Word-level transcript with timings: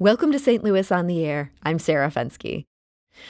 Welcome 0.00 0.32
to 0.32 0.40
St. 0.40 0.64
Louis 0.64 0.90
on 0.90 1.06
the 1.06 1.24
Air. 1.24 1.52
I'm 1.62 1.78
Sarah 1.78 2.10
Fenske. 2.10 2.64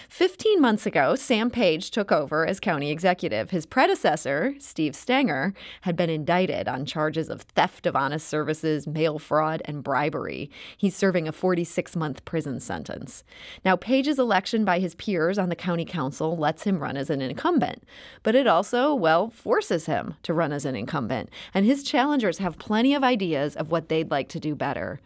15 0.08 0.62
months 0.62 0.86
ago, 0.86 1.14
Sam 1.14 1.50
Page 1.50 1.90
took 1.90 2.10
over 2.10 2.46
as 2.46 2.58
county 2.58 2.90
executive. 2.90 3.50
His 3.50 3.66
predecessor, 3.66 4.54
Steve 4.58 4.96
Stenger, 4.96 5.52
had 5.82 5.94
been 5.94 6.08
indicted 6.08 6.66
on 6.66 6.86
charges 6.86 7.28
of 7.28 7.42
theft 7.42 7.84
of 7.84 7.94
honest 7.94 8.26
services, 8.26 8.86
mail 8.86 9.18
fraud, 9.18 9.60
and 9.66 9.82
bribery. 9.82 10.50
He's 10.78 10.96
serving 10.96 11.28
a 11.28 11.32
46 11.32 11.96
month 11.96 12.24
prison 12.24 12.60
sentence. 12.60 13.24
Now, 13.62 13.76
Page's 13.76 14.18
election 14.18 14.64
by 14.64 14.78
his 14.78 14.94
peers 14.94 15.36
on 15.36 15.50
the 15.50 15.56
county 15.56 15.84
council 15.84 16.34
lets 16.34 16.64
him 16.64 16.78
run 16.78 16.96
as 16.96 17.10
an 17.10 17.20
incumbent, 17.20 17.84
but 18.22 18.34
it 18.34 18.46
also, 18.46 18.94
well, 18.94 19.28
forces 19.28 19.84
him 19.84 20.14
to 20.22 20.32
run 20.32 20.50
as 20.50 20.64
an 20.64 20.76
incumbent. 20.76 21.28
And 21.52 21.66
his 21.66 21.82
challengers 21.82 22.38
have 22.38 22.58
plenty 22.58 22.94
of 22.94 23.04
ideas 23.04 23.54
of 23.54 23.70
what 23.70 23.90
they'd 23.90 24.10
like 24.10 24.30
to 24.30 24.40
do 24.40 24.54
better. 24.54 25.02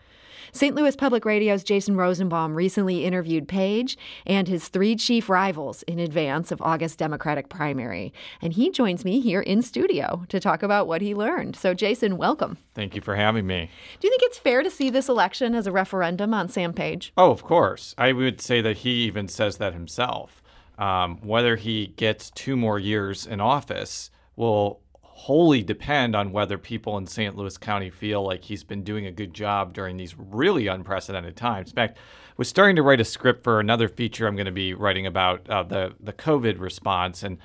St. 0.52 0.74
Louis 0.74 0.96
Public 0.96 1.24
Radio's 1.24 1.62
Jason 1.62 1.96
Rosenbaum 1.96 2.54
recently 2.54 3.04
interviewed 3.04 3.48
Page 3.48 3.98
and 4.26 4.48
his 4.48 4.68
three 4.68 4.96
chief 4.96 5.28
rivals 5.28 5.82
in 5.84 5.98
advance 5.98 6.50
of 6.50 6.62
August 6.62 6.98
Democratic 6.98 7.48
primary. 7.48 8.12
And 8.40 8.52
he 8.52 8.70
joins 8.70 9.04
me 9.04 9.20
here 9.20 9.40
in 9.40 9.62
studio 9.62 10.24
to 10.28 10.40
talk 10.40 10.62
about 10.62 10.86
what 10.86 11.02
he 11.02 11.14
learned. 11.14 11.56
So, 11.56 11.74
Jason, 11.74 12.16
welcome. 12.16 12.58
Thank 12.74 12.94
you 12.94 13.00
for 13.00 13.16
having 13.16 13.46
me. 13.46 13.70
Do 14.00 14.06
you 14.06 14.10
think 14.10 14.22
it's 14.22 14.38
fair 14.38 14.62
to 14.62 14.70
see 14.70 14.90
this 14.90 15.08
election 15.08 15.54
as 15.54 15.66
a 15.66 15.72
referendum 15.72 16.32
on 16.32 16.48
Sam 16.48 16.72
Page? 16.72 17.12
Oh, 17.16 17.30
of 17.30 17.42
course. 17.42 17.94
I 17.98 18.12
would 18.12 18.40
say 18.40 18.60
that 18.60 18.78
he 18.78 18.90
even 19.04 19.28
says 19.28 19.58
that 19.58 19.74
himself. 19.74 20.42
Um, 20.78 21.18
whether 21.22 21.56
he 21.56 21.88
gets 21.88 22.30
two 22.30 22.56
more 22.56 22.78
years 22.78 23.26
in 23.26 23.40
office 23.40 24.10
will 24.36 24.80
wholly 25.18 25.64
depend 25.64 26.14
on 26.14 26.30
whether 26.30 26.56
people 26.56 26.96
in 26.96 27.04
St. 27.04 27.34
Louis 27.34 27.58
County 27.58 27.90
feel 27.90 28.22
like 28.22 28.44
he's 28.44 28.62
been 28.62 28.84
doing 28.84 29.04
a 29.04 29.10
good 29.10 29.34
job 29.34 29.74
during 29.74 29.96
these 29.96 30.16
really 30.16 30.68
unprecedented 30.68 31.34
times. 31.34 31.70
In 31.70 31.74
fact, 31.74 31.98
I 31.98 32.34
was 32.36 32.48
starting 32.48 32.76
to 32.76 32.82
write 32.82 33.00
a 33.00 33.04
script 33.04 33.42
for 33.42 33.58
another 33.58 33.88
feature 33.88 34.28
I'm 34.28 34.36
going 34.36 34.46
to 34.46 34.52
be 34.52 34.74
writing 34.74 35.08
about 35.08 35.50
uh, 35.50 35.64
the 35.64 35.96
the 35.98 36.12
COVID 36.12 36.60
response, 36.60 37.24
and 37.24 37.38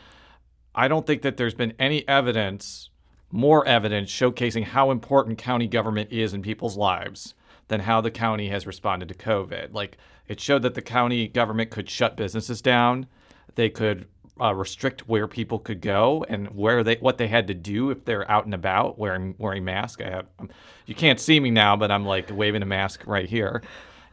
I 0.76 0.88
don't 0.88 1.08
think 1.08 1.24
that 1.24 1.38
there's 1.38 1.56
been 1.56 1.74
any 1.80 2.08
evidence, 2.08 2.92
more 3.32 3.66
evidence, 3.66 4.12
showcasing 4.12 4.66
how 4.66 4.92
important 4.92 5.40
county 5.40 5.66
government 5.66 6.12
is 6.12 6.36
in 6.36 6.44
people's 6.44 6.78
lives 6.78 7.34
than 7.70 7.80
how 7.80 8.02
the 8.02 8.12
county 8.12 8.50
has 8.50 8.68
responded 8.68 9.10
to 9.10 9.16
COVID. 9.16 9.74
Like 9.74 9.98
it 10.28 10.40
showed 10.40 10.62
that 10.62 10.76
the 10.76 10.84
county 10.84 11.28
government 11.28 11.72
could 11.72 11.90
shut 11.90 12.18
businesses 12.18 12.62
down. 12.62 13.08
They 13.56 13.72
could 13.72 14.08
uh, 14.42 14.54
restrict 14.54 15.08
where 15.08 15.28
people 15.28 15.60
could 15.60 15.82
go 15.82 16.26
and 16.28 16.48
where 16.56 16.84
they 16.84 16.96
what 16.96 17.18
they 17.18 17.28
had 17.28 17.48
to 17.48 17.54
do 17.54 17.92
if 17.92 18.04
they're 18.06 18.30
out 18.30 18.46
and 18.46 18.54
about 18.54 18.98
wearing 18.98 19.36
wearing 19.38 19.64
masks. 19.64 20.02
I 20.02 20.10
have 20.10 20.26
um, 20.40 20.50
you 20.86 20.96
can't 20.96 21.20
see 21.20 21.40
me 21.40 21.52
now, 21.52 21.76
but 21.76 21.92
I'm 21.92 22.06
like 22.06 22.30
waving 22.32 22.62
a 22.62 22.66
mask 22.66 23.04
right 23.06 23.30
here. 23.30 23.62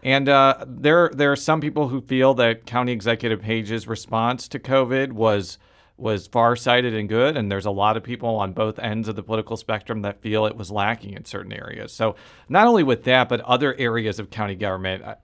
And 0.03 0.29
uh, 0.29 0.65
there 0.67 1.11
there 1.15 1.33
are 1.33 1.37
some 1.37 1.61
people 1.61 1.89
who 1.89 2.01
feel 2.01 2.35
that 2.35 2.67
County 2.67 2.93
Executive 2.93 3.41
Page's 3.41 3.87
response 3.87 4.49
to 4.49 4.59
COVID 4.59 5.13
was 5.13 5.59
was 6.01 6.27
farsighted 6.27 6.95
and 6.95 7.09
good, 7.09 7.37
and 7.37 7.53
there's 7.53 7.67
a 7.67 7.71
lot 7.71 7.97
of 7.97 8.03
people 8.03 8.37
on 8.37 8.53
both 8.53 8.79
ends 8.79 9.07
of 9.07 9.17
the 9.17 9.23
political 9.23 9.57
spectrum 9.57 10.01
that 10.03 10.21
feel 10.23 10.47
it 10.47 10.57
was 10.57 10.71
lacking 10.71 11.13
in 11.13 11.25
certain 11.27 11.53
areas. 11.53 11.93
So 11.93 12.17
not 12.49 12.67
only 12.67 12.83
with 12.83 13.05
that, 13.05 13.29
but 13.29 13.41
other 13.43 13.75
areas 13.79 14.19
of 14.19 14.31
county 14.31 14.55
government, 14.55 15.05
uh, 15.05 15.15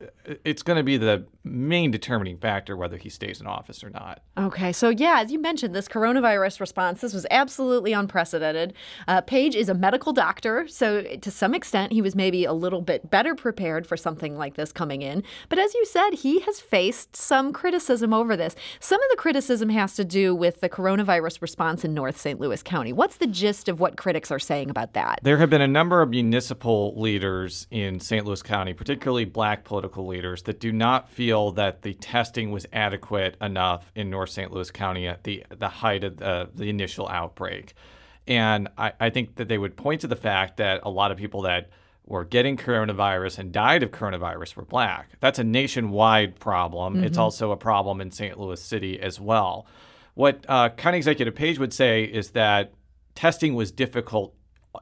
it's 0.44 0.62
going 0.62 0.76
to 0.76 0.82
be 0.82 0.98
the 0.98 1.26
main 1.46 1.90
determining 1.90 2.38
factor 2.38 2.76
whether 2.76 2.96
he 2.96 3.08
stays 3.08 3.40
in 3.40 3.46
office 3.46 3.82
or 3.82 3.90
not. 3.90 4.22
Okay, 4.36 4.72
so 4.72 4.88
yeah, 4.88 5.20
as 5.20 5.30
you 5.32 5.38
mentioned, 5.38 5.74
this 5.74 5.88
coronavirus 5.88 6.60
response, 6.60 7.00
this 7.00 7.14
was 7.14 7.26
absolutely 7.30 7.92
unprecedented. 7.92 8.74
Uh, 9.08 9.20
Page 9.20 9.54
is 9.54 9.68
a 9.68 9.74
medical 9.74 10.12
doctor, 10.12 10.66
so 10.68 11.02
to 11.02 11.30
some 11.30 11.54
extent, 11.54 11.92
he 11.92 12.02
was 12.02 12.14
maybe 12.14 12.44
a 12.44 12.52
little 12.52 12.82
bit 12.82 13.10
better 13.10 13.34
prepared 13.34 13.86
for 13.86 13.96
something 13.96 14.36
like 14.36 14.54
this 14.54 14.72
coming 14.72 15.02
in. 15.02 15.22
But 15.48 15.58
as 15.58 15.74
you 15.74 15.84
said, 15.86 16.10
he 16.14 16.40
has 16.40 16.60
faced 16.60 17.16
some 17.16 17.52
criticism 17.52 18.12
over 18.12 18.36
this. 18.36 18.54
Some 18.80 19.00
of 19.02 19.10
the 19.10 19.16
criticism 19.16 19.68
has 19.70 19.94
to 19.94 20.04
do 20.04 20.34
with 20.34 20.60
the 20.60 20.68
coronavirus 20.68 21.40
response 21.40 21.84
in 21.84 21.94
North 21.94 22.18
St. 22.18 22.40
Louis 22.40 22.62
County. 22.62 22.92
What's 22.92 23.16
the 23.16 23.26
gist 23.26 23.68
of 23.68 23.80
what 23.80 23.96
critics 23.96 24.30
are 24.30 24.38
saying 24.38 24.70
about 24.70 24.94
that? 24.94 25.20
There 25.22 25.38
have 25.38 25.50
been 25.50 25.62
a 25.62 25.68
number 25.68 26.02
of 26.02 26.10
municipal 26.10 26.98
leaders 27.00 27.66
in 27.70 28.00
St. 28.00 28.24
Louis 28.24 28.42
County, 28.42 28.74
particularly 28.74 29.24
black 29.24 29.64
political 29.64 30.06
leaders, 30.06 30.42
that 30.42 30.60
do 30.60 30.72
not 30.72 31.08
feel 31.08 31.35
that 31.52 31.82
the 31.82 31.94
testing 31.94 32.50
was 32.50 32.66
adequate 32.72 33.36
enough 33.40 33.90
in 33.94 34.10
North 34.10 34.30
St. 34.30 34.52
Louis 34.52 34.70
County 34.70 35.06
at 35.06 35.24
the, 35.24 35.44
the 35.56 35.68
height 35.68 36.04
of 36.04 36.16
the, 36.16 36.48
the 36.54 36.68
initial 36.68 37.08
outbreak. 37.08 37.74
And 38.26 38.68
I, 38.76 38.92
I 38.98 39.10
think 39.10 39.36
that 39.36 39.48
they 39.48 39.58
would 39.58 39.76
point 39.76 40.00
to 40.00 40.06
the 40.06 40.16
fact 40.16 40.56
that 40.56 40.80
a 40.82 40.90
lot 40.90 41.10
of 41.10 41.18
people 41.18 41.42
that 41.42 41.70
were 42.04 42.24
getting 42.24 42.56
coronavirus 42.56 43.38
and 43.38 43.52
died 43.52 43.82
of 43.82 43.90
coronavirus 43.90 44.56
were 44.56 44.64
black. 44.64 45.10
That's 45.20 45.38
a 45.38 45.44
nationwide 45.44 46.38
problem. 46.38 46.94
Mm-hmm. 46.94 47.04
It's 47.04 47.18
also 47.18 47.50
a 47.50 47.56
problem 47.56 48.00
in 48.00 48.10
St. 48.10 48.38
Louis 48.38 48.62
City 48.62 49.00
as 49.00 49.20
well. 49.20 49.66
What 50.14 50.44
uh, 50.48 50.70
County 50.70 50.98
Executive 50.98 51.34
Page 51.34 51.58
would 51.58 51.72
say 51.72 52.04
is 52.04 52.30
that 52.30 52.72
testing 53.14 53.54
was 53.54 53.70
difficult 53.70 54.34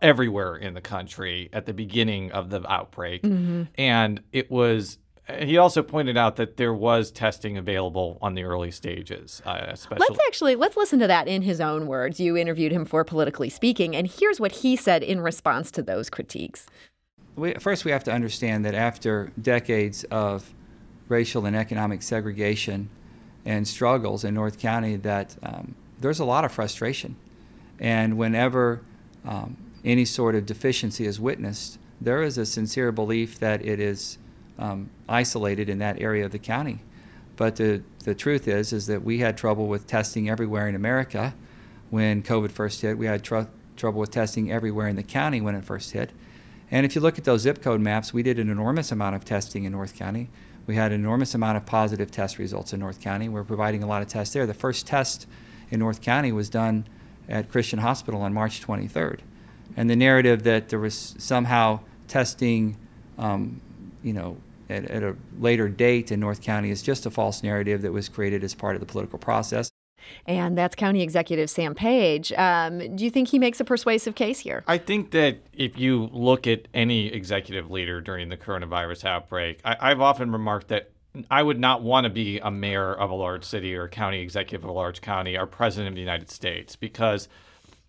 everywhere 0.03 0.57
in 0.57 0.75
the 0.75 0.81
country 0.81 1.49
at 1.53 1.67
the 1.67 1.73
beginning 1.73 2.33
of 2.33 2.51
the 2.51 2.71
outbreak. 2.71 3.23
Mm-hmm. 3.23 3.65
And 3.77 4.23
it 4.33 4.51
was 4.51 4.99
he 5.39 5.57
also 5.57 5.83
pointed 5.83 6.17
out 6.17 6.37
that 6.37 6.57
there 6.57 6.75
was 6.75 7.11
testing 7.11 7.57
available 7.57 8.19
on 8.21 8.35
the 8.35 8.45
early 8.45 8.71
stages, 8.71 9.41
uh, 9.47 9.67
especially. 9.69 10.07
Let's 10.09 10.21
actually 10.27 10.55
let's 10.57 10.77
listen 10.77 10.99
to 11.01 11.07
that 11.07 11.29
in 11.29 11.43
his 11.43 11.61
own 11.61 11.87
words. 11.87 12.21
You 12.21 12.37
interviewed 12.37 12.73
him 12.73 12.85
for 12.85 13.05
Politically 13.05 13.49
Speaking, 13.49 13.97
and 13.97 14.07
here's 14.07 14.39
what 14.39 14.53
he 14.53 14.77
said 14.77 15.03
in 15.03 15.21
response 15.21 15.71
to 15.73 15.83
those 15.83 16.11
critiques. 16.11 16.67
We, 17.37 17.55
first, 17.55 17.85
we 17.85 17.91
have 17.91 18.05
to 18.05 18.13
understand 18.13 18.65
that 18.65 18.75
after 18.75 19.33
decades 19.41 20.05
of 20.05 20.55
racial 21.09 21.47
and 21.47 21.57
economic 21.57 22.03
segregation, 22.03 22.89
and 23.45 23.67
struggles 23.67 24.25
in 24.25 24.35
North 24.35 24.59
County 24.59 24.97
that 24.97 25.37
um, 25.43 25.75
there's 26.01 26.21
a 26.21 26.25
lot 26.25 26.45
of 26.45 26.53
frustration. 26.53 27.17
And 27.79 28.17
whenever 28.17 28.83
um, 29.25 29.57
any 29.85 30.05
sort 30.05 30.35
of 30.35 30.47
deficiency 30.47 31.07
is 31.07 31.21
witnessed, 31.21 31.79
there 32.01 32.23
is 32.23 32.39
a 32.39 32.47
sincere 32.47 32.93
belief 32.93 33.39
that 33.41 33.65
it 33.65 33.81
is 33.81 34.19
um, 34.59 34.91
isolated 35.09 35.69
in 35.69 35.79
that 35.79 36.01
area 36.01 36.25
of 36.25 36.33
the 36.33 36.39
county. 36.39 36.81
But 37.37 37.57
the, 37.57 37.83
the 38.05 38.15
truth 38.15 38.47
is, 38.47 38.73
is 38.73 38.87
that 38.87 39.03
we 39.03 39.19
had 39.19 39.37
trouble 39.37 39.67
with 39.67 39.87
testing 39.87 40.29
everywhere 40.29 40.69
in 40.69 40.75
America 40.75 41.35
when 41.91 42.23
COVID 42.23 42.51
first 42.51 42.81
hit. 42.81 42.97
We 42.97 43.07
had 43.07 43.25
tr- 43.25 43.43
trouble 43.77 44.01
with 44.01 44.11
testing 44.11 44.53
everywhere 44.53 44.89
in 44.89 44.97
the 44.97 45.03
county 45.03 45.41
when 45.41 45.55
it 45.55 45.65
first 45.65 45.93
hit. 45.93 46.11
And 46.71 46.87
if 46.87 46.95
you 46.95 47.01
look 47.01 47.19
at 47.19 47.25
those 47.25 47.43
zip 47.43 47.63
code 47.63 47.81
maps, 47.81 48.13
we 48.13 48.23
did 48.23 48.39
an 48.39 48.51
enormous 48.51 48.93
amount 48.93 49.17
of 49.17 49.25
testing 49.25 49.65
in 49.65 49.73
North 49.73 49.97
County. 49.97 50.31
We 50.67 50.77
had 50.77 50.93
an 50.93 51.01
enormous 51.01 51.35
amount 51.35 51.57
of 51.57 51.67
positive 51.67 52.11
test 52.11 52.39
results 52.39 52.73
in 52.73 52.81
North 52.81 53.01
County. 53.01 53.29
We're 53.29 53.45
providing 53.45 53.83
a 53.83 53.87
lot 53.87 54.03
of 54.03 54.09
tests 54.09 54.33
there. 54.33 54.47
The 54.47 54.55
first 54.55 54.87
test 54.87 55.27
in 55.71 55.81
North 55.81 56.01
County 56.01 56.33
was 56.33 56.49
done 56.49 56.87
at 57.29 57.51
Christian 57.51 57.79
Hospital 57.79 58.23
on 58.23 58.33
March 58.33 58.63
23rd. 58.63 59.21
And 59.77 59.91
the 59.91 59.97
narrative 59.97 60.43
that 60.45 60.69
there 60.69 60.79
was 60.79 61.15
somehow 61.19 61.81
testing, 62.09 62.77
um, 63.19 63.61
you 64.05 64.13
know, 64.13 64.37
at, 64.71 64.85
at 64.85 65.03
a 65.03 65.17
later 65.41 65.69
date 65.69 66.13
in 66.13 66.21
North 66.21 66.41
County 66.41 66.71
is 66.71 66.83
just 66.83 67.07
a 67.07 67.11
false 67.11 67.43
narrative 67.43 67.83
that 67.83 67.93
was 67.93 68.09
created 68.09 68.45
as 68.45 68.55
part 68.55 68.77
of 68.77 68.81
the 68.81 68.87
political 68.87 69.19
process 69.19 69.71
and 70.27 70.57
that's 70.57 70.75
County 70.75 71.03
Executive 71.03 71.51
Sam 71.51 71.75
Page. 71.75 72.33
Um, 72.33 72.97
do 72.97 73.05
you 73.05 73.11
think 73.11 73.29
he 73.29 73.39
makes 73.39 73.61
a 73.61 73.65
persuasive 73.65 74.15
case 74.15 74.41
here? 74.41 74.65
I 74.67 74.79
think 74.79 75.11
that 75.13 75.39
if 75.53 75.79
you 75.79 76.09
look 76.13 76.47
at 76.47 76.69
any 76.75 77.09
executive 77.09 77.71
leader 77.71 78.01
during 78.01 78.29
the 78.29 78.37
coronavirus 78.37 79.05
outbreak, 79.05 79.61
I, 79.65 79.89
have 79.89 80.01
often 80.01 80.33
remarked 80.33 80.69
that 80.69 80.91
I 81.31 81.43
would 81.43 81.61
not 81.61 81.83
want 81.83 82.05
to 82.05 82.11
be 82.11 82.39
a 82.41 82.51
mayor 82.51 82.93
of 82.93 83.11
a 83.11 83.15
large 83.15 83.45
city 83.45 83.75
or 83.75 83.85
a 83.85 83.89
county 83.89 84.21
executive 84.21 84.65
of 84.65 84.71
a 84.71 84.73
large 84.73 85.01
county 85.01 85.37
or 85.37 85.47
president 85.47 85.89
of 85.89 85.95
the 85.95 86.01
United 86.01 86.31
States 86.31 86.77
because 86.77 87.29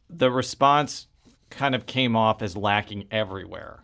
the 0.09 0.29
response 0.29 1.07
kind 1.49 1.73
of 1.73 1.85
came 1.85 2.15
off 2.15 2.41
as 2.41 2.55
lacking 2.55 3.07
everywhere. 3.11 3.79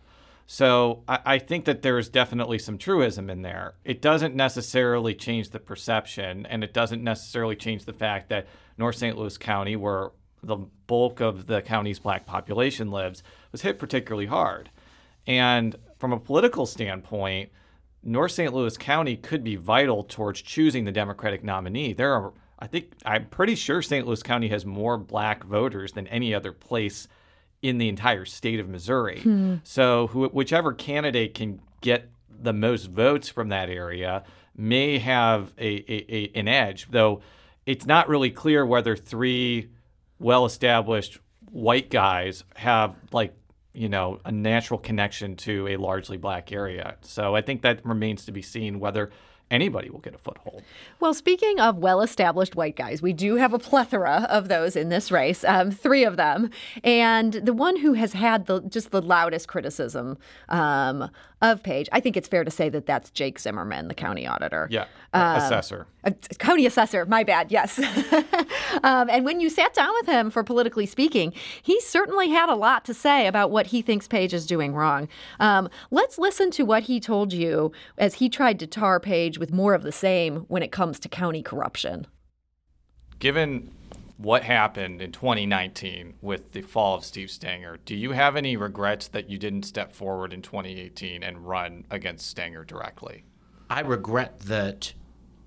So 0.52 1.02
I, 1.08 1.18
I, 1.24 1.38
think 1.38 1.64
that 1.64 1.80
there 1.80 1.96
is 1.96 2.10
definitely 2.10 2.58
some 2.58 2.76
truism 2.76 3.30
in 3.30 3.40
there. 3.40 3.76
It 3.86 4.02
doesn't 4.02 4.34
necessarily 4.34 5.14
change 5.14 5.48
the 5.48 5.58
perception, 5.58 6.44
and 6.44 6.62
it 6.62 6.74
doesn't 6.74 7.02
necessarily 7.02 7.56
change 7.56 7.86
the 7.86 7.94
fact 7.94 8.28
that 8.28 8.46
North 8.76 8.96
St. 8.96 9.16
Louis 9.16 9.38
County, 9.38 9.76
where 9.76 10.10
the 10.42 10.58
bulk 10.88 11.20
of 11.20 11.46
the 11.46 11.62
county's 11.62 11.98
black 11.98 12.26
population 12.26 12.90
lives, 12.90 13.22
was 13.50 13.62
hit 13.62 13.78
particularly 13.78 14.26
hard. 14.26 14.68
And 15.26 15.74
from 15.98 16.12
a 16.12 16.20
political 16.20 16.66
standpoint, 16.66 17.48
North 18.02 18.32
St. 18.32 18.52
Louis 18.52 18.76
County 18.76 19.16
could 19.16 19.42
be 19.42 19.56
vital 19.56 20.04
towards 20.04 20.42
choosing 20.42 20.84
the 20.84 20.92
Democratic 20.92 21.42
nominee. 21.42 21.94
There 21.94 22.12
are, 22.12 22.34
I 22.58 22.66
think, 22.66 22.92
I'm 23.06 23.24
pretty 23.24 23.54
sure 23.54 23.80
St. 23.80 24.06
Louis 24.06 24.22
County 24.22 24.48
has 24.48 24.66
more 24.66 24.98
black 24.98 25.44
voters 25.44 25.92
than 25.92 26.06
any 26.08 26.34
other 26.34 26.52
place 26.52 27.08
in 27.62 27.78
the 27.78 27.88
entire 27.88 28.24
state 28.24 28.60
of 28.60 28.68
Missouri. 28.68 29.20
Hmm. 29.20 29.56
So 29.62 30.08
wh- 30.08 30.34
whichever 30.34 30.72
candidate 30.72 31.34
can 31.34 31.60
get 31.80 32.10
the 32.28 32.52
most 32.52 32.86
votes 32.86 33.28
from 33.28 33.48
that 33.48 33.70
area 33.70 34.24
may 34.56 34.98
have 34.98 35.52
a, 35.58 35.84
a, 35.90 36.14
a, 36.14 36.30
an 36.34 36.48
edge, 36.48 36.88
though 36.90 37.22
it's 37.64 37.86
not 37.86 38.08
really 38.08 38.30
clear 38.30 38.66
whether 38.66 38.96
three 38.96 39.70
well-established 40.18 41.18
white 41.50 41.88
guys 41.90 42.44
have 42.56 42.94
like 43.12 43.34
you 43.74 43.88
know, 43.88 44.20
a 44.24 44.32
natural 44.32 44.78
connection 44.78 45.36
to 45.36 45.66
a 45.68 45.76
largely 45.76 46.16
black 46.16 46.52
area. 46.52 46.96
So 47.00 47.34
I 47.34 47.40
think 47.40 47.62
that 47.62 47.84
remains 47.86 48.26
to 48.26 48.32
be 48.32 48.42
seen 48.42 48.80
whether 48.80 49.10
anybody 49.52 49.90
will 49.90 50.00
get 50.00 50.14
a 50.14 50.18
foothold. 50.18 50.62
Well, 50.98 51.14
speaking 51.14 51.60
of 51.60 51.78
well 51.78 52.00
established 52.00 52.56
white 52.56 52.74
guys, 52.74 53.02
we 53.02 53.12
do 53.12 53.36
have 53.36 53.52
a 53.52 53.58
plethora 53.58 54.26
of 54.30 54.48
those 54.48 54.74
in 54.74 54.88
this 54.88 55.12
race, 55.12 55.44
um, 55.44 55.70
three 55.70 56.04
of 56.04 56.16
them. 56.16 56.50
And 56.82 57.34
the 57.34 57.52
one 57.52 57.76
who 57.76 57.92
has 57.92 58.14
had 58.14 58.46
the 58.46 58.60
just 58.62 58.90
the 58.90 59.02
loudest 59.02 59.46
criticism 59.46 60.18
um, 60.48 61.10
of 61.42 61.62
Page, 61.62 61.88
I 61.92 62.00
think 62.00 62.16
it's 62.16 62.28
fair 62.28 62.44
to 62.44 62.50
say 62.50 62.68
that 62.68 62.86
that's 62.86 63.10
Jake 63.10 63.38
Zimmerman, 63.38 63.88
the 63.88 63.94
county 63.94 64.26
auditor. 64.26 64.68
Yeah, 64.70 64.86
um, 65.12 65.36
assessor. 65.36 65.86
Uh, 66.04 66.12
county 66.38 66.64
assessor, 66.64 67.04
my 67.04 67.24
bad, 67.24 67.50
yes. 67.50 67.78
um, 68.82 69.10
and 69.10 69.24
when 69.24 69.40
you 69.40 69.50
sat 69.50 69.74
down 69.74 69.92
with 70.00 70.06
him 70.06 70.30
for 70.30 70.44
Politically 70.44 70.86
Speaking, 70.86 71.32
he 71.60 71.80
certainly 71.80 72.30
had 72.30 72.48
a 72.48 72.54
lot 72.54 72.84
to 72.86 72.94
say 72.94 73.26
about 73.26 73.50
what 73.50 73.66
he 73.66 73.82
thinks 73.82 74.06
Page 74.06 74.32
is 74.32 74.46
doing 74.46 74.72
wrong. 74.72 75.08
Um, 75.40 75.68
let's 75.90 76.16
listen 76.16 76.50
to 76.52 76.64
what 76.64 76.84
he 76.84 77.00
told 77.00 77.32
you 77.32 77.72
as 77.98 78.14
he 78.14 78.28
tried 78.28 78.58
to 78.60 78.66
tar 78.66 79.00
Page 79.00 79.38
with 79.38 79.52
more 79.52 79.74
of 79.74 79.82
the 79.82 79.92
same 79.92 80.40
when 80.48 80.62
it 80.62 80.70
comes 80.70 81.00
to 81.00 81.08
county 81.08 81.42
corruption. 81.42 82.06
Given 83.18 83.70
what 84.22 84.44
happened 84.44 85.02
in 85.02 85.10
2019 85.10 86.14
with 86.20 86.52
the 86.52 86.62
fall 86.62 86.94
of 86.94 87.04
Steve 87.04 87.28
Stenger, 87.28 87.78
do 87.84 87.96
you 87.96 88.12
have 88.12 88.36
any 88.36 88.56
regrets 88.56 89.08
that 89.08 89.28
you 89.28 89.36
didn't 89.36 89.64
step 89.64 89.92
forward 89.92 90.32
in 90.32 90.42
2018 90.42 91.22
and 91.22 91.46
run 91.46 91.84
against 91.90 92.28
Stenger 92.28 92.64
directly? 92.64 93.24
I 93.68 93.80
regret 93.80 94.38
that 94.40 94.92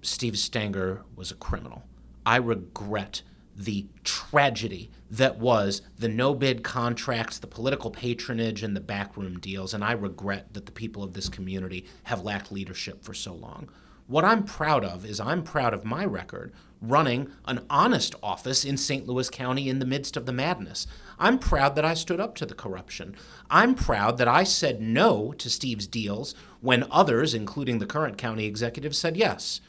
Steve 0.02 0.38
Stenger 0.38 1.04
was 1.16 1.32
a 1.32 1.36
criminal. 1.36 1.84
I 2.26 2.38
regret 2.38 3.22
the 3.56 3.88
tragedy 4.04 4.92
that 5.10 5.38
was 5.38 5.82
the 5.98 6.10
no 6.10 6.34
bid 6.34 6.62
contracts, 6.62 7.40
the 7.40 7.48
political 7.48 7.90
patronage, 7.90 8.62
and 8.62 8.76
the 8.76 8.82
backroom 8.82 9.40
deals, 9.40 9.74
and 9.74 9.84
I 9.84 9.94
regret 9.94 10.54
that 10.54 10.66
the 10.66 10.72
people 10.74 11.02
of 11.02 11.14
this 11.14 11.30
community 11.30 11.86
have 12.04 12.24
lacked 12.24 12.52
leadership 12.52 13.04
for 13.04 13.14
so 13.14 13.34
long. 13.34 13.70
What 14.08 14.26
I'm 14.26 14.44
proud 14.44 14.84
of 14.84 15.06
is 15.06 15.20
I'm 15.20 15.42
proud 15.42 15.74
of 15.74 15.86
my 15.86 16.06
record 16.06 16.54
running 16.92 17.32
an 17.46 17.66
honest 17.70 18.16
office 18.22 18.66
in 18.66 18.78
St. 18.78 19.08
Louis 19.08 19.30
County 19.30 19.70
in 19.70 19.80
the 19.80 19.86
midst 19.86 20.16
of 20.18 20.26
the 20.26 20.32
madness. 20.32 20.88
I'm 21.20 21.40
proud 21.40 21.76
that 21.76 21.86
I 21.86 21.94
stood 21.94 22.20
up 22.20 22.36
to 22.36 22.46
the 22.46 22.54
corruption. 22.54 23.16
I'm 23.50 23.76
proud 23.76 24.18
that 24.18 24.28
I 24.28 24.44
said 24.44 24.82
no 24.82 25.34
to 25.34 25.50
Steve's 25.50 25.88
deals 25.88 26.36
when 26.62 26.86
others, 26.92 27.34
including 27.34 27.80
the 27.80 27.86
current 27.86 28.18
county 28.18 28.46
executive, 28.46 28.96
said 28.96 29.18
yes. 29.18 29.62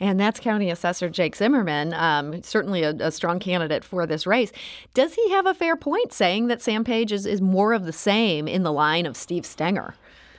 And 0.00 0.18
that's 0.18 0.40
County 0.40 0.70
Assessor 0.70 1.08
Jake 1.08 1.36
Zimmerman, 1.36 1.94
um, 1.94 2.42
certainly 2.42 2.82
a, 2.82 2.90
a, 2.90 3.10
strong 3.10 3.38
candidate 3.38 3.84
for 3.84 4.06
this 4.06 4.26
race. 4.26 4.52
Does 4.92 5.14
he 5.14 5.30
have 5.30 5.46
a 5.46 5.54
fair 5.54 5.76
point 5.76 6.12
saying 6.12 6.48
that 6.48 6.62
Sam 6.62 6.84
Page 6.84 7.12
is, 7.12 7.26
is 7.26 7.40
more 7.40 7.72
of 7.72 7.84
the 7.84 7.92
same 7.92 8.48
in 8.48 8.62
the 8.62 8.72
line 8.72 9.06
of 9.06 9.16
Steve 9.16 9.46
Stenger? 9.46 9.94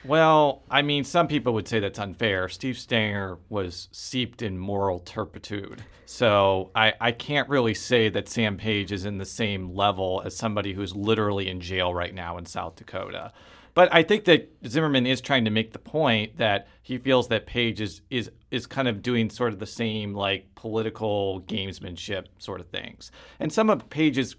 Well, 0.08 0.62
I 0.70 0.84
mean, 0.84 1.04
some 1.04 1.28
people 1.28 1.54
would 1.54 1.68
say 1.68 1.80
that's 1.80 1.98
unfair. 1.98 2.48
Steve 2.48 2.78
Stenger 2.78 3.40
was 3.50 3.90
seeped 3.92 4.42
in 4.44 4.58
moral 4.58 5.00
turpitude. 5.00 5.84
So 6.06 6.70
I, 6.76 6.94
I 7.02 7.12
can't 7.12 7.50
really 7.50 7.74
say 7.74 8.10
that 8.10 8.30
Sam 8.30 8.58
Page 8.58 8.92
is 8.92 9.06
in 9.06 9.18
the 9.18 9.26
same 9.26 9.74
level 9.74 10.22
as 10.24 10.36
somebody 10.36 10.74
who's 10.74 10.96
literally 10.96 11.50
in 11.50 11.60
jail 11.60 11.94
right 11.94 12.14
now 12.14 12.38
in 12.38 12.46
South 12.46 12.76
Dakota. 12.76 13.32
But 13.74 13.94
I 13.94 14.04
think 14.04 14.24
that 14.26 14.50
Zimmerman 14.66 15.06
is 15.06 15.20
trying 15.20 15.44
to 15.46 15.52
make 15.52 15.74
the 15.74 15.80
point 15.80 16.38
that 16.38 16.68
he 16.82 16.98
feels 16.98 17.28
that 17.28 17.46
Page 17.46 17.82
is 17.82 18.02
is 18.10 18.32
is 18.50 18.68
kind 18.68 18.88
of 18.88 19.02
doing 19.02 19.30
sort 19.30 19.52
of 19.52 19.60
the 19.60 19.66
same 19.66 20.14
like 20.14 20.56
political 20.56 21.42
gamesmanship 21.42 22.28
sort 22.38 22.62
of 22.62 22.68
things. 22.68 23.12
And 23.38 23.52
some 23.52 23.70
of 23.70 23.90
Page's 23.90 24.38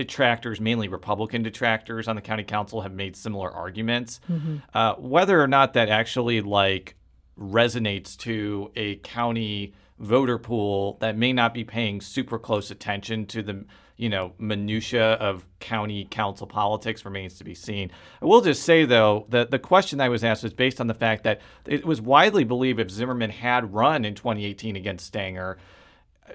detractors, 0.00 0.60
mainly 0.60 0.88
Republican 0.88 1.42
detractors 1.42 2.08
on 2.08 2.16
the 2.16 2.22
county 2.22 2.42
council, 2.42 2.80
have 2.80 2.92
made 2.92 3.14
similar 3.14 3.50
arguments. 3.50 4.18
Mm-hmm. 4.30 4.56
Uh, 4.72 4.94
whether 4.94 5.42
or 5.42 5.46
not 5.46 5.74
that 5.74 5.90
actually 5.90 6.40
like 6.40 6.96
resonates 7.38 8.16
to 8.16 8.70
a 8.76 8.96
county 8.96 9.74
voter 9.98 10.38
pool 10.38 10.96
that 11.00 11.18
may 11.18 11.34
not 11.34 11.52
be 11.52 11.64
paying 11.64 12.00
super 12.00 12.38
close 12.38 12.70
attention 12.70 13.26
to 13.26 13.42
the 13.42 13.66
you 13.98 14.08
know 14.08 14.32
minutia 14.38 15.12
of 15.12 15.44
county 15.58 16.06
council 16.10 16.46
politics 16.46 17.04
remains 17.04 17.36
to 17.36 17.44
be 17.44 17.54
seen. 17.54 17.90
I 18.22 18.24
will 18.24 18.40
just 18.40 18.62
say 18.62 18.86
though 18.86 19.26
that 19.28 19.50
the 19.50 19.58
question 19.58 20.00
I 20.00 20.08
was 20.08 20.24
asked 20.24 20.42
was 20.42 20.54
based 20.54 20.80
on 20.80 20.86
the 20.86 20.94
fact 20.94 21.24
that 21.24 21.42
it 21.66 21.84
was 21.84 22.00
widely 22.00 22.44
believed 22.44 22.80
if 22.80 22.90
Zimmerman 22.90 23.28
had 23.28 23.74
run 23.74 24.06
in 24.06 24.14
2018 24.14 24.76
against 24.76 25.04
Stenger 25.04 25.58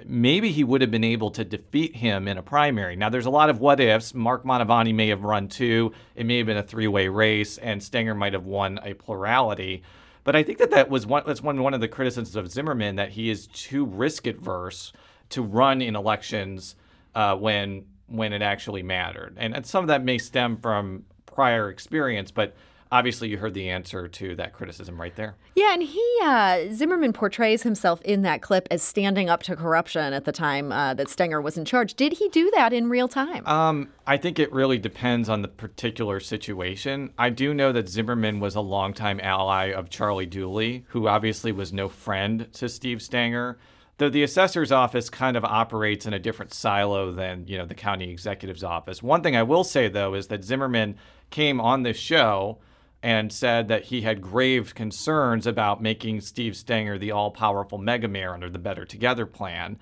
maybe 0.06 0.52
he 0.52 0.64
would 0.64 0.82
have 0.82 0.92
been 0.92 1.04
able 1.04 1.32
to 1.32 1.44
defeat 1.44 1.96
him 1.96 2.28
in 2.28 2.38
a 2.38 2.42
primary. 2.44 2.96
Now, 2.96 3.10
there's 3.10 3.26
a 3.26 3.32
lot 3.32 3.50
of 3.50 3.60
what 3.60 3.80
ifs. 3.80 4.14
Mark 4.14 4.44
Mantovani 4.44 4.94
may 4.94 5.08
have 5.10 5.24
run 5.24 5.48
two. 5.48 5.92
It 6.16 6.26
may 6.26 6.38
have 6.38 6.48
been 6.48 6.58
a 6.58 6.64
three 6.64 6.88
way 6.88 7.08
race, 7.08 7.58
and 7.58 7.82
Stenger 7.82 8.16
might 8.16 8.34
have 8.34 8.46
won 8.46 8.80
a 8.84 8.94
plurality. 8.94 9.84
But 10.24 10.36
I 10.36 10.44
think 10.44 10.58
that 10.58 10.72
that 10.72 10.90
was 10.90 11.06
one, 11.06 11.24
that's 11.26 11.42
one, 11.42 11.62
one 11.62 11.74
of 11.74 11.82
the 11.82 11.88
criticisms 11.88 12.36
of 12.36 12.52
Zimmerman 12.52 12.96
that 12.96 13.12
he 13.12 13.30
is 13.30 13.48
too 13.48 13.86
risk 13.86 14.26
adverse 14.26 14.92
to 15.30 15.42
run 15.42 15.82
in 15.82 15.96
elections 15.96 16.76
uh, 17.14 17.36
when 17.36 17.86
when 18.08 18.34
it 18.34 18.42
actually 18.42 18.84
mattered. 18.84 19.36
And, 19.38 19.56
and 19.56 19.66
some 19.66 19.84
of 19.84 19.88
that 19.88 20.04
may 20.04 20.20
stem 20.20 20.58
from 20.58 21.06
prior 21.26 21.70
experience, 21.70 22.30
but 22.30 22.56
obviously 22.92 23.30
you 23.30 23.38
heard 23.38 23.54
the 23.54 23.70
answer 23.70 24.08
to 24.08 24.36
that 24.36 24.54
criticism 24.54 25.00
right 25.00 25.16
there. 25.16 25.36
Yeah, 25.56 25.74
and 25.74 25.84
he 25.84 26.18
uh, 26.24 26.66
Zimmerman 26.74 27.14
portrays 27.14 27.64
himself 27.64 28.02
in 28.02 28.22
that 28.24 28.42
clip 28.42 28.68
as 28.72 28.82
standing 28.82 29.30
up 29.30 29.44
to 29.44 29.56
corruption 29.56 30.14
at 30.14 30.26
the 30.26 30.32
time 30.32 30.72
uh, 30.72 30.94
that 30.94 31.10
Stenger 31.10 31.42
was 31.42 31.58
in 31.58 31.66
charge. 31.66 31.96
Did 31.96 32.14
he 32.14 32.30
do 32.30 32.52
that 32.52 32.74
in 32.74 32.90
real 32.90 33.08
time? 33.08 33.46
Um, 33.48 33.90
I 34.06 34.18
think 34.18 34.40
it 34.40 34.52
really 34.52 34.78
depends 34.78 35.30
on 35.30 35.42
the 35.42 35.48
particular 35.48 36.20
situation. 36.20 37.12
I 37.18 37.30
do 37.30 37.54
know 37.54 37.72
that 37.72 37.90
Zimmerman 37.90 38.40
was 38.40 38.56
a 38.56 38.62
longtime 38.62 39.20
ally 39.22 39.72
of 39.72 39.90
Charlie 39.90 40.26
Dooley, 40.26 40.86
who 40.90 41.08
obviously 41.08 41.52
was 41.52 41.74
no 41.74 41.90
friend 41.90 42.48
to 42.54 42.70
Steve 42.70 43.02
Stenger. 43.02 43.58
Though 43.98 44.10
the 44.10 44.24
assessor's 44.24 44.74
office 44.74 45.10
kind 45.10 45.38
of 45.38 45.46
operates 45.46 46.06
in 46.06 46.14
a 46.14 46.20
different 46.20 46.54
silo 46.54 47.14
than 47.14 47.48
you 47.48 47.58
know 47.58 47.66
the 47.66 47.76
county 47.76 48.12
executive's 48.12 48.64
office. 48.64 49.02
One 49.02 49.22
thing 49.22 49.38
I 49.38 49.44
will 49.44 49.64
say 49.64 49.88
though 49.88 50.16
is 50.16 50.28
that 50.28 50.44
Zimmerman 50.44 50.98
came 51.30 51.62
on 51.62 51.84
this 51.84 51.98
show 51.98 52.58
and 53.06 53.32
said 53.32 53.68
that 53.68 53.84
he 53.84 54.02
had 54.02 54.20
grave 54.20 54.74
concerns 54.74 55.46
about 55.46 55.80
making 55.80 56.20
Steve 56.20 56.56
Stenger 56.56 56.98
the 56.98 57.12
all 57.12 57.30
powerful 57.30 57.78
mega 57.78 58.08
mayor 58.08 58.34
under 58.34 58.50
the 58.50 58.58
Better 58.58 58.84
Together 58.84 59.28
plan, 59.28 59.78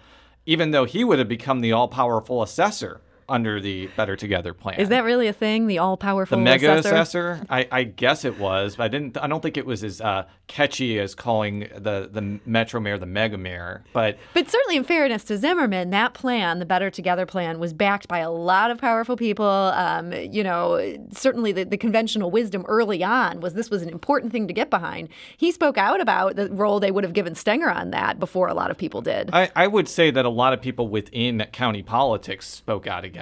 even 0.46 0.72
though 0.72 0.84
he 0.84 1.06
would 1.06 1.20
have 1.20 1.30
become 1.30 1.62
the 1.62 1.72
all 1.72 1.88
powerful 1.88 2.44
assessor 2.44 3.00
under 3.28 3.60
the 3.60 3.88
Better 3.96 4.16
Together 4.16 4.54
plan. 4.54 4.80
Is 4.80 4.90
that 4.90 5.04
really 5.04 5.28
a 5.28 5.34
thing? 5.34 5.68
The 5.68 5.78
all 5.78 5.98
powerful 5.98 6.38
the 6.38 6.44
mega 6.44 6.74
assessor? 6.76 7.32
assessor? 7.32 7.46
I, 7.50 7.68
I, 7.72 7.84
guess 7.84 8.26
it 8.26 8.40
was, 8.40 8.76
but 8.76 8.84
I 8.84 8.88
didn't. 8.88 9.18
I 9.18 9.28
don't 9.28 9.42
think 9.42 9.58
it 9.58 9.66
was 9.66 9.84
as 9.84 10.02
uh, 10.02 10.26
catchy 10.48 11.00
as 11.00 11.16
calling 11.16 11.68
the 11.76 12.10
the 12.12 12.40
Metro 12.46 12.80
Mayor 12.80 12.98
the 12.98 13.06
Mega 13.06 13.38
Mayor. 13.38 13.84
But 13.94 14.18
but 14.34 14.50
certainly, 14.50 14.78
in 14.78 14.84
fairness 14.84 15.24
to 15.26 15.38
Zimmerman, 15.38 15.90
that 15.92 16.14
plan, 16.14 16.60
the 16.60 16.66
Better 16.66 16.90
Together 16.90 17.26
plan, 17.26 17.60
was 17.60 17.74
backed 17.74 18.08
by 18.08 18.20
a 18.20 18.32
lot 18.32 18.72
of 18.72 18.78
powerful 18.78 19.16
people. 19.16 19.46
Um, 19.46 20.12
you 20.14 20.44
know, 20.44 20.98
certainly 21.12 21.52
the, 21.52 21.64
the 21.64 21.78
conventional 21.78 22.32
wisdom 22.32 22.66
early 22.68 23.04
on 23.04 23.40
was 23.40 23.54
this 23.54 23.70
was 23.70 23.82
an 23.82 23.90
important 23.90 24.32
thing 24.32 24.48
to 24.48 24.54
get 24.54 24.70
behind. 24.70 25.10
He 25.38 25.52
spoke 25.52 25.78
out 25.78 26.02
about 26.02 26.36
the 26.36 26.50
role 26.50 26.80
they 26.80 26.92
would 26.92 27.04
have 27.04 27.14
given 27.14 27.36
Stenger 27.36 27.70
on 27.70 27.92
that 27.92 28.20
before 28.20 28.48
a 28.48 28.54
lot 28.54 28.72
of 28.72 28.78
people 28.78 29.02
did. 29.02 29.30
I, 29.34 29.52
I 29.56 29.68
would 29.68 29.88
say 29.88 30.12
that 30.12 30.26
a 30.26 30.30
lot 30.30 30.54
of 30.54 30.62
people 30.62 30.88
within 30.88 31.46
county 31.52 31.84
politics 31.84 32.48
spoke 32.48 32.88
out 32.88 33.04
against 33.04 33.13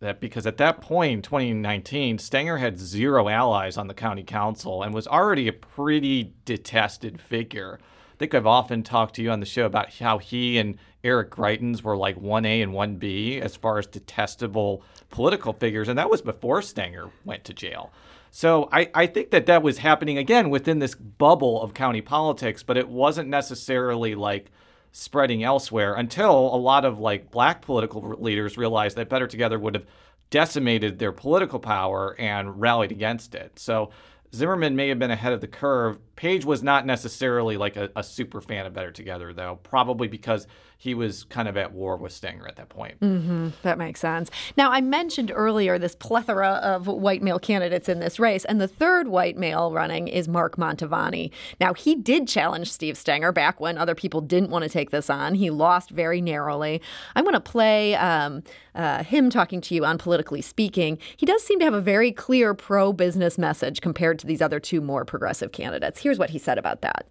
that 0.00 0.20
because 0.20 0.46
at 0.46 0.56
that 0.58 0.80
point 0.80 1.12
in 1.12 1.22
2019, 1.22 2.18
Stenger 2.18 2.58
had 2.58 2.78
zero 2.78 3.28
allies 3.28 3.76
on 3.76 3.86
the 3.86 3.94
county 3.94 4.22
council 4.22 4.82
and 4.82 4.94
was 4.94 5.06
already 5.06 5.48
a 5.48 5.52
pretty 5.52 6.34
detested 6.44 7.20
figure. 7.20 7.78
I 7.80 8.16
think 8.16 8.34
I've 8.34 8.46
often 8.46 8.82
talked 8.82 9.14
to 9.16 9.22
you 9.22 9.30
on 9.30 9.40
the 9.40 9.46
show 9.46 9.66
about 9.66 9.94
how 9.94 10.18
he 10.18 10.58
and 10.58 10.78
Eric 11.02 11.30
Greitens 11.30 11.82
were 11.82 11.96
like 11.96 12.20
1A 12.20 12.62
and 12.62 12.72
1B 12.72 13.40
as 13.40 13.56
far 13.56 13.78
as 13.78 13.86
detestable 13.86 14.82
political 15.10 15.52
figures, 15.52 15.88
and 15.88 15.98
that 15.98 16.10
was 16.10 16.22
before 16.22 16.62
Stenger 16.62 17.10
went 17.24 17.44
to 17.44 17.54
jail. 17.54 17.90
So 18.30 18.68
I, 18.70 18.90
I 18.94 19.06
think 19.06 19.30
that 19.30 19.46
that 19.46 19.62
was 19.62 19.78
happening 19.78 20.18
again 20.18 20.50
within 20.50 20.78
this 20.78 20.94
bubble 20.94 21.60
of 21.62 21.74
county 21.74 22.00
politics, 22.00 22.62
but 22.62 22.76
it 22.76 22.88
wasn't 22.88 23.28
necessarily 23.28 24.14
like 24.14 24.50
spreading 24.92 25.42
elsewhere 25.42 25.94
until 25.94 26.54
a 26.54 26.56
lot 26.56 26.84
of 26.84 26.98
like 26.98 27.30
black 27.30 27.62
political 27.62 28.00
leaders 28.18 28.56
realized 28.56 28.96
that 28.96 29.08
Better 29.08 29.26
Together 29.26 29.58
would 29.58 29.74
have 29.74 29.86
decimated 30.30 30.98
their 30.98 31.12
political 31.12 31.58
power 31.58 32.16
and 32.18 32.60
rallied 32.60 32.92
against 32.92 33.34
it. 33.34 33.58
So 33.58 33.90
Zimmerman 34.34 34.76
may 34.76 34.88
have 34.88 34.98
been 34.98 35.10
ahead 35.10 35.32
of 35.32 35.40
the 35.40 35.48
curve. 35.48 35.98
Page 36.20 36.44
was 36.44 36.62
not 36.62 36.84
necessarily 36.84 37.56
like 37.56 37.76
a, 37.76 37.90
a, 37.96 38.02
super 38.02 38.42
fan 38.42 38.66
of 38.66 38.74
Better 38.74 38.92
Together, 38.92 39.32
though, 39.32 39.58
probably 39.62 40.06
because 40.06 40.46
he 40.76 40.94
was 40.94 41.24
kind 41.24 41.48
of 41.48 41.56
at 41.56 41.72
war 41.72 41.96
with 41.96 42.12
Stenger 42.12 42.46
at 42.46 42.56
that 42.56 42.68
point. 42.68 43.00
Mm-hmm. 43.00 43.48
That 43.62 43.78
makes 43.78 44.00
sense. 44.00 44.30
Now, 44.54 44.70
I 44.70 44.82
mentioned 44.82 45.32
earlier 45.34 45.78
this 45.78 45.94
plethora 45.94 46.60
of 46.62 46.86
white 46.86 47.22
male 47.22 47.38
candidates 47.38 47.88
in 47.88 48.00
this 48.00 48.18
race, 48.18 48.44
and 48.44 48.60
the 48.60 48.68
third 48.68 49.08
white 49.08 49.38
male 49.38 49.72
running 49.72 50.08
is 50.08 50.28
Mark 50.28 50.56
Mantovani. 50.56 51.30
Now, 51.58 51.72
he 51.72 51.94
did 51.94 52.28
challenge 52.28 52.70
Steve 52.70 52.98
Stenger 52.98 53.32
back 53.32 53.58
when 53.58 53.78
other 53.78 53.94
people 53.94 54.20
didn't 54.20 54.50
want 54.50 54.62
to 54.64 54.68
take 54.68 54.90
this 54.90 55.08
on. 55.08 55.36
He 55.36 55.48
lost 55.48 55.88
very 55.88 56.20
narrowly. 56.20 56.82
I'm 57.14 57.24
going 57.24 57.32
to 57.32 57.40
play 57.40 57.94
um, 57.94 58.42
uh, 58.74 59.04
him 59.04 59.30
talking 59.30 59.60
to 59.62 59.74
you 59.74 59.84
on 59.84 59.98
Politically 59.98 60.42
Speaking. 60.42 60.98
He 61.16 61.26
does 61.26 61.42
seem 61.42 61.58
to 61.58 61.64
have 61.64 61.74
a 61.74 61.80
very 61.80 62.12
clear 62.12 62.54
pro 62.54 62.92
business 62.92 63.38
message 63.38 63.80
compared 63.80 64.18
to 64.20 64.26
these 64.26 64.42
other 64.42 64.60
two 64.60 64.80
more 64.80 65.04
progressive 65.04 65.52
candidates. 65.52 66.00
Here's 66.10 66.18
what 66.18 66.30
he 66.30 66.40
said 66.40 66.58
about 66.58 66.82
that. 66.82 67.06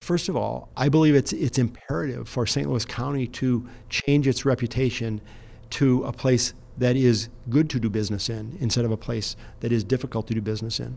First 0.00 0.30
of 0.30 0.34
all, 0.34 0.70
I 0.74 0.88
believe 0.88 1.14
it's 1.14 1.34
it's 1.34 1.58
imperative 1.58 2.26
for 2.26 2.46
St. 2.46 2.66
Louis 2.66 2.86
County 2.86 3.26
to 3.26 3.68
change 3.90 4.26
its 4.26 4.46
reputation 4.46 5.20
to 5.68 6.02
a 6.04 6.12
place 6.14 6.54
that 6.78 6.96
is 6.96 7.28
good 7.50 7.68
to 7.68 7.78
do 7.78 7.90
business 7.90 8.30
in 8.30 8.56
instead 8.58 8.86
of 8.86 8.92
a 8.92 8.96
place 8.96 9.36
that 9.60 9.72
is 9.72 9.84
difficult 9.84 10.26
to 10.28 10.32
do 10.32 10.40
business 10.40 10.80
in. 10.80 10.96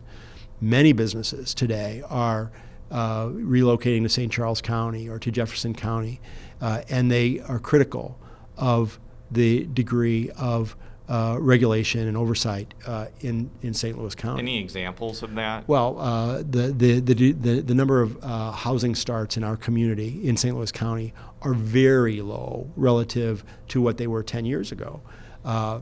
Many 0.61 0.93
businesses 0.93 1.53
today 1.53 2.01
are 2.09 2.49
uh, 2.91 3.25
relocating 3.25 4.03
to 4.03 4.09
St. 4.09 4.31
Charles 4.31 4.61
County 4.61 5.09
or 5.09 5.19
to 5.19 5.29
Jefferson 5.29 5.73
County, 5.73 6.21
uh, 6.61 6.83
and 6.87 7.11
they 7.11 7.41
are 7.41 7.59
critical 7.59 8.17
of 8.55 9.01
the 9.31 9.65
degree 9.65 10.29
of 10.37 10.77
uh, 11.09 11.37
regulation 11.39 12.07
and 12.07 12.15
oversight 12.15 12.73
uh, 12.87 13.07
in 13.21 13.49
in 13.61 13.73
St. 13.73 13.97
Louis 13.97 14.15
County. 14.15 14.41
Any 14.41 14.59
examples 14.59 15.21
of 15.21 15.35
that? 15.35 15.67
Well, 15.67 15.99
uh, 15.99 16.37
the, 16.37 16.73
the, 16.75 16.99
the 17.01 17.31
the 17.33 17.61
the 17.61 17.75
number 17.75 18.01
of 18.01 18.17
uh, 18.23 18.51
housing 18.51 18.95
starts 18.95 19.35
in 19.35 19.43
our 19.43 19.57
community 19.57 20.21
in 20.23 20.37
St. 20.37 20.55
Louis 20.55 20.71
County 20.71 21.13
are 21.41 21.53
very 21.53 22.21
low 22.21 22.69
relative 22.77 23.43
to 23.69 23.81
what 23.81 23.97
they 23.97 24.07
were 24.07 24.23
10 24.23 24.45
years 24.45 24.71
ago, 24.71 25.01
uh, 25.43 25.81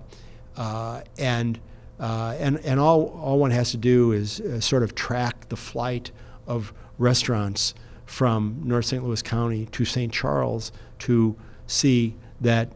uh, 0.58 1.02
and 1.20 1.60
and 2.00 2.58
and 2.60 2.80
all 2.80 3.10
all 3.22 3.38
one 3.38 3.52
has 3.52 3.72
to 3.72 3.78
do 3.78 4.12
is 4.12 4.42
sort 4.60 4.82
of 4.82 4.96
track 4.96 5.50
the 5.50 5.58
flight 5.58 6.12
of 6.48 6.74
restaurants 6.98 7.76
from 8.06 8.60
North 8.64 8.86
St. 8.86 9.04
Louis 9.04 9.22
County 9.22 9.68
to 9.68 9.86
St. 9.86 10.12
Charles 10.12 10.72
to 11.00 11.36
see 11.68 12.16
that 12.42 12.70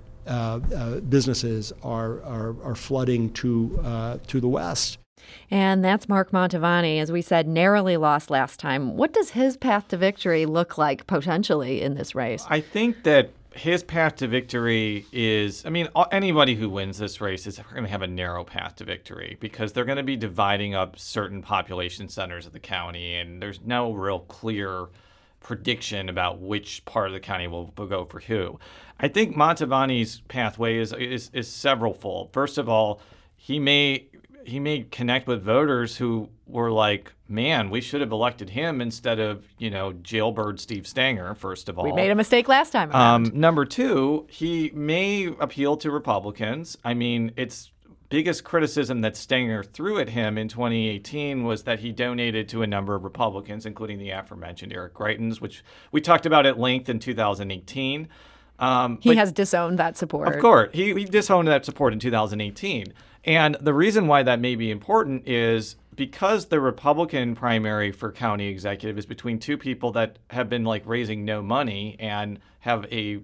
businesses 1.09 1.73
are, 1.83 2.21
are, 2.23 2.55
are 2.63 2.75
flooding 2.75 3.31
to, 3.33 3.79
uh, 3.83 4.17
to 4.27 4.39
the 4.39 4.47
west. 4.47 4.97
And 5.49 5.83
that's 5.83 6.07
Mark 6.07 6.31
Mantovani, 6.31 6.99
as 6.99 7.11
we 7.11 7.21
said, 7.21 7.47
narrowly 7.47 7.97
lost 7.97 8.29
last 8.29 8.59
time. 8.59 8.95
What 8.95 9.13
does 9.13 9.31
his 9.31 9.57
path 9.57 9.87
to 9.89 9.97
victory 9.97 10.45
look 10.45 10.77
like 10.77 11.07
potentially 11.07 11.81
in 11.81 11.95
this 11.95 12.15
race? 12.15 12.45
I 12.49 12.61
think 12.61 13.03
that 13.03 13.31
his 13.55 13.83
path 13.83 14.17
to 14.17 14.27
victory 14.27 15.05
is 15.13 15.65
I 15.65 15.69
mean, 15.69 15.87
anybody 16.11 16.55
who 16.55 16.69
wins 16.69 16.97
this 16.97 17.21
race 17.21 17.47
is 17.47 17.57
going 17.57 17.83
to 17.83 17.89
have 17.89 18.01
a 18.01 18.07
narrow 18.07 18.43
path 18.43 18.75
to 18.77 18.83
victory 18.83 19.37
because 19.39 19.71
they're 19.71 19.85
going 19.85 19.97
to 19.97 20.03
be 20.03 20.17
dividing 20.17 20.75
up 20.75 20.99
certain 20.99 21.41
population 21.41 22.09
centers 22.09 22.45
of 22.45 22.53
the 22.53 22.59
county, 22.59 23.15
and 23.15 23.41
there's 23.41 23.61
no 23.63 23.93
real 23.93 24.19
clear 24.19 24.87
prediction 25.45 26.09
about 26.09 26.41
which 26.41 26.83
part 26.85 27.05
of 27.05 27.13
the 27.13 27.19
county 27.19 27.45
will, 27.45 27.71
will 27.77 27.85
go 27.85 28.03
for 28.03 28.19
who. 28.19 28.59
I 28.99 29.07
think 29.07 29.35
Mantovani's 29.35 30.21
pathway 30.21 30.77
is, 30.77 30.91
is 30.93 31.29
is 31.33 31.47
several 31.47 31.93
fold. 31.93 32.33
First 32.33 32.57
of 32.57 32.67
all, 32.67 32.99
he 33.35 33.59
may 33.59 34.07
he 34.43 34.59
may 34.59 34.87
connect 34.89 35.27
with 35.27 35.43
voters 35.43 35.97
who 35.97 36.29
were 36.47 36.71
like, 36.71 37.13
"Man, 37.27 37.69
we 37.69 37.79
should 37.79 38.01
have 38.01 38.11
elected 38.11 38.49
him 38.49 38.81
instead 38.81 39.19
of 39.19 39.45
you 39.59 39.69
know 39.69 39.93
jailbird 39.93 40.59
Steve 40.59 40.87
Stenger." 40.87 41.35
First 41.35 41.69
of 41.69 41.77
all, 41.77 41.85
we 41.85 41.93
made 41.93 42.09
a 42.09 42.15
mistake 42.15 42.47
last 42.47 42.71
time. 42.71 42.91
Um, 42.95 43.31
number 43.35 43.65
two, 43.65 44.25
he 44.31 44.71
may 44.73 45.27
appeal 45.39 45.77
to 45.77 45.91
Republicans. 45.91 46.75
I 46.83 46.95
mean, 46.95 47.33
it's 47.35 47.71
biggest 48.09 48.43
criticism 48.43 49.01
that 49.01 49.15
Stenger 49.15 49.63
threw 49.63 49.99
at 49.99 50.09
him 50.09 50.37
in 50.37 50.47
2018 50.47 51.43
was 51.43 51.63
that 51.63 51.79
he 51.79 51.91
donated 51.91 52.47
to 52.49 52.61
a 52.61 52.67
number 52.67 52.95
of 52.95 53.03
Republicans, 53.03 53.65
including 53.65 53.99
the 53.99 54.11
aforementioned 54.11 54.73
Eric 54.73 54.93
Greitens, 54.93 55.41
which 55.41 55.63
we 55.91 56.01
talked 56.01 56.25
about 56.25 56.45
at 56.45 56.59
length 56.59 56.89
in 56.89 56.99
2018. 56.99 58.07
Um, 58.57 58.99
he 59.01 59.15
has 59.15 59.31
disowned 59.31 59.79
that 59.79 59.97
support. 59.97 60.33
Of 60.33 60.39
course, 60.39 60.69
he, 60.73 60.93
he 60.93 61.05
disowned 61.05 61.47
that 61.47 61.65
support 61.65 61.93
in 61.93 61.99
2018. 61.99 62.93
And 63.25 63.57
the 63.59 63.73
reason 63.73 64.07
why 64.07 64.23
that 64.23 64.39
may 64.39 64.55
be 64.55 64.71
important 64.71 65.27
is 65.27 65.75
because 65.95 66.47
the 66.47 66.59
Republican 66.59 67.35
primary 67.35 67.91
for 67.91 68.11
county 68.11 68.47
executive 68.47 68.97
is 68.97 69.05
between 69.05 69.39
two 69.39 69.57
people 69.57 69.91
that 69.93 70.19
have 70.29 70.47
been 70.49 70.63
like 70.63 70.83
raising 70.85 71.25
no 71.25 71.41
money 71.41 71.95
and 71.99 72.39
have 72.59 72.85
a 72.91 73.19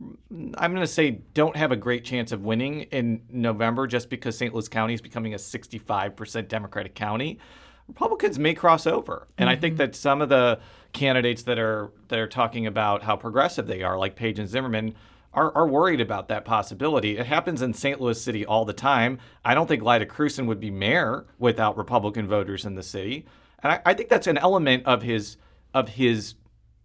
I'm 0.00 0.72
going 0.72 0.76
to 0.76 0.86
say 0.86 1.10
don't 1.34 1.56
have 1.56 1.72
a 1.72 1.76
great 1.76 2.04
chance 2.04 2.32
of 2.32 2.44
winning 2.44 2.82
in 2.82 3.22
November 3.30 3.86
just 3.86 4.08
because 4.08 4.36
St. 4.36 4.54
Louis 4.54 4.68
County 4.68 4.94
is 4.94 5.02
becoming 5.02 5.34
a 5.34 5.36
65% 5.36 6.48
Democratic 6.48 6.94
county. 6.94 7.38
Republicans 7.86 8.38
may 8.38 8.54
cross 8.54 8.86
over. 8.86 9.28
And 9.36 9.48
mm-hmm. 9.48 9.58
I 9.58 9.60
think 9.60 9.72
mm-hmm. 9.74 9.78
that 9.78 9.96
some 9.96 10.22
of 10.22 10.28
the 10.28 10.60
candidates 10.92 11.42
that 11.42 11.58
are 11.58 11.92
that 12.08 12.18
are 12.18 12.26
talking 12.26 12.66
about 12.66 13.02
how 13.02 13.16
progressive 13.16 13.66
they 13.66 13.82
are, 13.82 13.98
like 13.98 14.16
Page 14.16 14.38
and 14.38 14.48
Zimmerman, 14.48 14.94
are, 15.34 15.54
are 15.54 15.66
worried 15.66 16.00
about 16.00 16.28
that 16.28 16.44
possibility. 16.44 17.18
It 17.18 17.26
happens 17.26 17.62
in 17.62 17.74
St. 17.74 18.00
Louis 18.00 18.20
City 18.20 18.44
all 18.44 18.64
the 18.64 18.72
time. 18.72 19.18
I 19.44 19.54
don't 19.54 19.66
think 19.66 19.82
Lyda 19.82 20.06
Krewson 20.06 20.46
would 20.46 20.60
be 20.60 20.70
mayor 20.70 21.26
without 21.38 21.76
Republican 21.76 22.26
voters 22.26 22.64
in 22.64 22.74
the 22.74 22.82
city. 22.82 23.26
And 23.62 23.72
I, 23.72 23.80
I 23.86 23.94
think 23.94 24.08
that's 24.08 24.26
an 24.26 24.38
element 24.38 24.86
of 24.86 25.02
his 25.02 25.36
of 25.72 25.90
his 25.90 26.34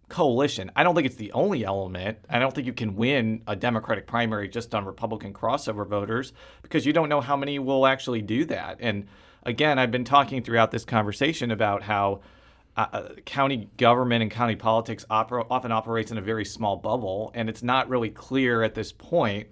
coalition. 0.08 0.70
I 0.76 0.84
don't 0.84 0.94
think 0.94 1.06
it's 1.06 1.16
the 1.16 1.32
only 1.32 1.64
element. 1.64 2.18
I 2.30 2.38
don't 2.38 2.54
think 2.54 2.66
you 2.66 2.72
can 2.72 2.94
win 2.94 3.42
a 3.46 3.56
Democratic 3.56 4.06
primary 4.06 4.48
just 4.48 4.74
on 4.74 4.84
Republican 4.84 5.32
crossover 5.32 5.86
voters 5.86 6.32
because 6.62 6.86
you 6.86 6.92
don't 6.92 7.08
know 7.08 7.20
how 7.20 7.36
many 7.36 7.58
will 7.58 7.86
actually 7.86 8.22
do 8.22 8.44
that. 8.46 8.78
And 8.80 9.06
again, 9.42 9.78
I've 9.78 9.90
been 9.90 10.04
talking 10.04 10.42
throughout 10.42 10.70
this 10.70 10.84
conversation 10.84 11.50
about 11.50 11.82
how 11.82 12.20
uh, 12.76 12.86
uh 12.92 13.08
county 13.24 13.68
government 13.78 14.22
and 14.22 14.30
county 14.30 14.54
politics 14.54 15.04
often 15.10 15.72
operates 15.72 16.12
in 16.12 16.18
a 16.18 16.22
very 16.22 16.44
small 16.44 16.76
bubble, 16.76 17.32
and 17.34 17.48
it's 17.48 17.62
not 17.62 17.88
really 17.88 18.10
clear 18.10 18.62
at 18.62 18.74
this 18.74 18.92
point, 18.92 19.48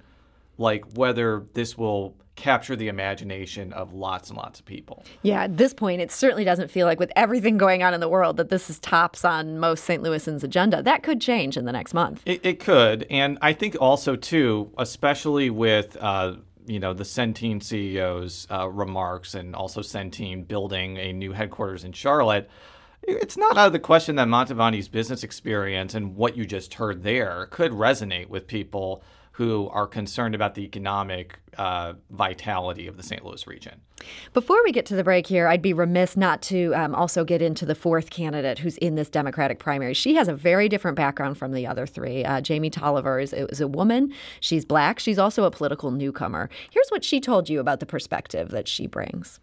like 0.57 0.85
whether 0.97 1.47
this 1.55 1.77
will 1.77 2.15
capture 2.37 2.75
the 2.77 2.89
imagination 2.89 3.73
of 3.73 3.93
lots 3.93 4.29
and 4.29 4.37
lots 4.37 4.59
of 4.59 4.67
people. 4.67 5.05
Yeah, 5.23 5.45
at 5.45 5.57
this 5.57 5.73
point, 5.73 6.01
it 6.01 6.11
certainly 6.11 6.45
doesn't 6.45 6.71
feel 6.71 6.87
like 6.87 6.99
with 6.99 7.13
everything 7.17 7.57
going 7.57 7.83
on 7.83 7.95
in 7.95 8.01
the 8.01 8.09
world 8.09 8.37
that 8.39 8.49
this 8.49 8.69
is 8.69 8.79
tops 8.79 9.25
on 9.25 9.59
most 9.59 9.85
St. 9.85 10.03
Louisans' 10.03 10.43
agenda. 10.43 10.83
That 10.83 11.03
could 11.03 11.21
change 11.21 11.57
in 11.57 11.65
the 11.65 11.73
next 11.73 11.95
month. 11.95 12.23
It, 12.27 12.45
it 12.45 12.61
could, 12.61 13.07
and 13.11 13.39
I 13.41 13.53
think 13.53 13.77
also 13.81 14.17
too, 14.17 14.73
especially 14.79 15.51
with. 15.51 15.97
Uh, 16.01 16.37
you 16.67 16.81
know 16.81 16.95
the 16.95 17.05
Centene 17.05 17.61
CEO's 17.61 18.47
uh, 18.51 18.67
remarks, 18.69 19.35
and 19.35 19.55
also 19.55 19.83
Centene 19.83 20.49
building 20.49 20.97
a 20.97 21.13
new 21.13 21.33
headquarters 21.33 21.85
in 21.85 21.93
Charlotte. 21.93 22.49
It's 23.07 23.37
not 23.37 23.59
out 23.59 23.67
of 23.67 23.73
the 23.75 23.79
question 23.79 24.17
that 24.17 24.29
Mantovani's 24.29 24.89
business 24.89 25.23
experience 25.23 25.95
and 25.95 26.17
what 26.17 26.39
you 26.39 26.47
just 26.47 26.75
heard 26.75 27.03
there 27.03 27.49
could 27.51 27.73
resonate 27.73 28.29
with 28.29 28.47
people 28.47 29.03
who 29.35 29.69
are 29.73 29.89
concerned 29.89 30.33
about 30.33 30.55
the 30.55 30.63
economic 30.63 31.41
uh, 31.59 31.95
vitality 32.11 32.87
of 32.87 32.97
the 32.97 33.03
St. 33.03 33.25
Louis 33.25 33.45
region. 33.49 33.81
Before 34.33 34.63
we 34.63 34.71
get 34.71 34.87
to 34.87 34.95
the 34.95 35.03
break 35.03 35.27
here, 35.27 35.49
I'd 35.49 35.61
be 35.61 35.73
remiss 35.73 36.17
not 36.17 36.41
to 36.43 36.73
um, 36.75 36.95
also 36.95 37.25
get 37.25 37.43
into 37.43 37.67
the 37.67 37.75
fourth 37.75 38.11
candidate 38.11 38.61
who's 38.61 38.77
in 38.79 38.95
this 38.95 39.11
Democratic 39.11 39.59
primary. 39.59 39.93
She 39.93 40.15
has 40.15 40.29
a 40.29 40.35
very 40.35 40.69
different 40.69 40.97
background 40.97 41.37
from 41.37 41.51
the 41.51 41.67
other 41.67 41.85
three. 41.85 42.25
Uh, 42.25 42.41
Jamie 42.41 42.71
Tolliver 42.71 43.19
is, 43.19 43.33
is 43.33 43.61
a 43.61 43.67
woman. 43.67 44.13
She's 44.39 44.65
black. 44.65 45.01
She's 45.01 45.19
also 45.19 45.43
a 45.45 45.51
political 45.51 45.91
newcomer. 45.91 46.49
Here's 46.71 46.89
what 46.91 47.03
she 47.03 47.21
told 47.21 47.49
you 47.49 47.59
about 47.59 47.81
the 47.81 47.87
perspective 47.87 48.51
that 48.51 48.69
she 48.69 48.87
brings. 48.87 49.41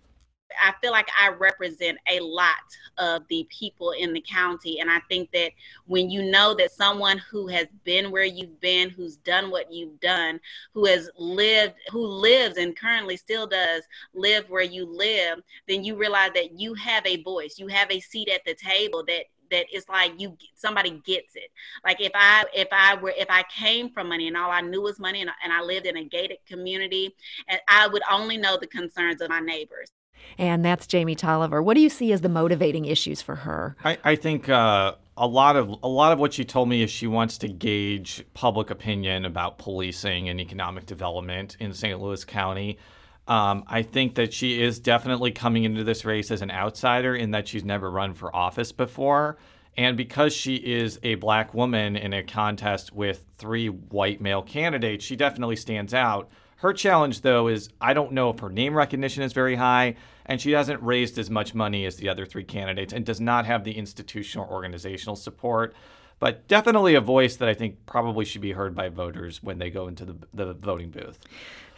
I 0.61 0.73
feel 0.81 0.91
like 0.91 1.07
I 1.19 1.29
represent 1.29 1.97
a 2.09 2.19
lot 2.19 2.55
of 2.97 3.27
the 3.27 3.47
people 3.49 3.91
in 3.91 4.13
the 4.13 4.21
county. 4.21 4.79
And 4.79 4.89
I 4.89 4.99
think 5.09 5.31
that 5.31 5.51
when 5.85 6.09
you 6.09 6.23
know 6.23 6.53
that 6.55 6.71
someone 6.71 7.17
who 7.17 7.47
has 7.47 7.67
been 7.83 8.11
where 8.11 8.25
you've 8.25 8.59
been, 8.59 8.89
who's 8.89 9.17
done 9.17 9.51
what 9.51 9.71
you've 9.71 9.99
done, 9.99 10.39
who 10.73 10.85
has 10.85 11.09
lived, 11.17 11.75
who 11.91 12.05
lives 12.05 12.57
and 12.57 12.77
currently 12.77 13.17
still 13.17 13.47
does 13.47 13.83
live 14.13 14.49
where 14.49 14.63
you 14.63 14.85
live, 14.85 15.39
then 15.67 15.83
you 15.83 15.95
realize 15.95 16.31
that 16.33 16.59
you 16.59 16.73
have 16.75 17.05
a 17.05 17.21
voice, 17.23 17.55
you 17.57 17.67
have 17.67 17.91
a 17.91 17.99
seat 17.99 18.29
at 18.29 18.43
the 18.45 18.55
table 18.55 19.03
that 19.07 19.25
that 19.51 19.65
it's 19.71 19.87
like 19.87 20.13
you 20.17 20.35
somebody 20.55 21.01
gets 21.05 21.35
it 21.35 21.51
like 21.83 22.01
if 22.01 22.11
i 22.15 22.43
if 22.55 22.67
i 22.71 22.95
were 22.95 23.13
if 23.17 23.27
i 23.29 23.43
came 23.43 23.89
from 23.89 24.07
money 24.07 24.27
and 24.27 24.37
all 24.37 24.49
i 24.49 24.61
knew 24.61 24.81
was 24.81 24.97
money 24.97 25.21
and, 25.21 25.29
and 25.43 25.53
i 25.53 25.61
lived 25.61 25.85
in 25.85 25.97
a 25.97 26.03
gated 26.05 26.37
community 26.47 27.13
and 27.47 27.59
i 27.67 27.87
would 27.87 28.01
only 28.09 28.37
know 28.37 28.57
the 28.57 28.67
concerns 28.67 29.21
of 29.21 29.29
my 29.29 29.39
neighbors 29.39 29.91
and 30.37 30.63
that's 30.65 30.87
Jamie 30.87 31.15
Tolliver. 31.15 31.61
What 31.61 31.75
do 31.75 31.81
you 31.81 31.89
see 31.89 32.11
as 32.11 32.21
the 32.21 32.29
motivating 32.29 32.85
issues 32.85 33.21
for 33.21 33.35
her? 33.37 33.75
I, 33.83 33.97
I 34.03 34.15
think 34.15 34.49
uh, 34.49 34.95
a 35.17 35.27
lot 35.27 35.55
of 35.55 35.69
a 35.83 35.87
lot 35.87 36.11
of 36.11 36.19
what 36.19 36.33
she 36.33 36.45
told 36.45 36.69
me 36.69 36.83
is 36.83 36.89
she 36.89 37.07
wants 37.07 37.37
to 37.39 37.47
gauge 37.47 38.23
public 38.33 38.69
opinion 38.69 39.25
about 39.25 39.57
policing 39.57 40.29
and 40.29 40.39
economic 40.39 40.85
development 40.85 41.57
in 41.59 41.73
St. 41.73 41.99
Louis 42.01 42.23
County. 42.25 42.77
Um, 43.27 43.63
I 43.67 43.83
think 43.83 44.15
that 44.15 44.33
she 44.33 44.61
is 44.61 44.79
definitely 44.79 45.31
coming 45.31 45.63
into 45.63 45.83
this 45.83 46.05
race 46.05 46.31
as 46.31 46.41
an 46.41 46.51
outsider 46.51 47.15
in 47.15 47.31
that 47.31 47.47
she's 47.47 47.63
never 47.63 47.89
run 47.89 48.13
for 48.13 48.35
office 48.35 48.71
before. 48.71 49.37
And 49.77 49.95
because 49.95 50.33
she 50.33 50.55
is 50.55 50.99
a 51.01 51.15
black 51.15 51.53
woman 51.53 51.95
in 51.95 52.13
a 52.13 52.23
contest 52.23 52.91
with 52.91 53.23
three 53.37 53.67
white 53.67 54.19
male 54.19 54.41
candidates, 54.41 55.05
she 55.05 55.15
definitely 55.15 55.55
stands 55.55 55.93
out. 55.93 56.29
Her 56.57 56.73
challenge, 56.73 57.21
though, 57.21 57.47
is 57.47 57.69
I 57.79 57.93
don't 57.93 58.11
know 58.11 58.29
if 58.29 58.39
her 58.39 58.49
name 58.49 58.75
recognition 58.75 59.23
is 59.23 59.33
very 59.33 59.55
high, 59.55 59.95
and 60.25 60.39
she 60.39 60.51
hasn't 60.51 60.81
raised 60.81 61.17
as 61.17 61.29
much 61.29 61.53
money 61.53 61.85
as 61.85 61.97
the 61.97 62.09
other 62.09 62.25
three 62.25 62.43
candidates 62.43 62.93
and 62.93 63.05
does 63.05 63.21
not 63.21 63.45
have 63.45 63.63
the 63.63 63.77
institutional 63.77 64.45
or 64.45 64.53
organizational 64.53 65.15
support. 65.15 65.73
But 66.19 66.47
definitely 66.47 66.93
a 66.93 67.01
voice 67.01 67.35
that 67.37 67.49
I 67.49 67.55
think 67.55 67.87
probably 67.87 68.25
should 68.25 68.41
be 68.41 68.51
heard 68.51 68.75
by 68.75 68.89
voters 68.89 69.41
when 69.41 69.57
they 69.57 69.71
go 69.71 69.87
into 69.87 70.05
the, 70.05 70.15
the 70.33 70.53
voting 70.53 70.91
booth. 70.91 71.17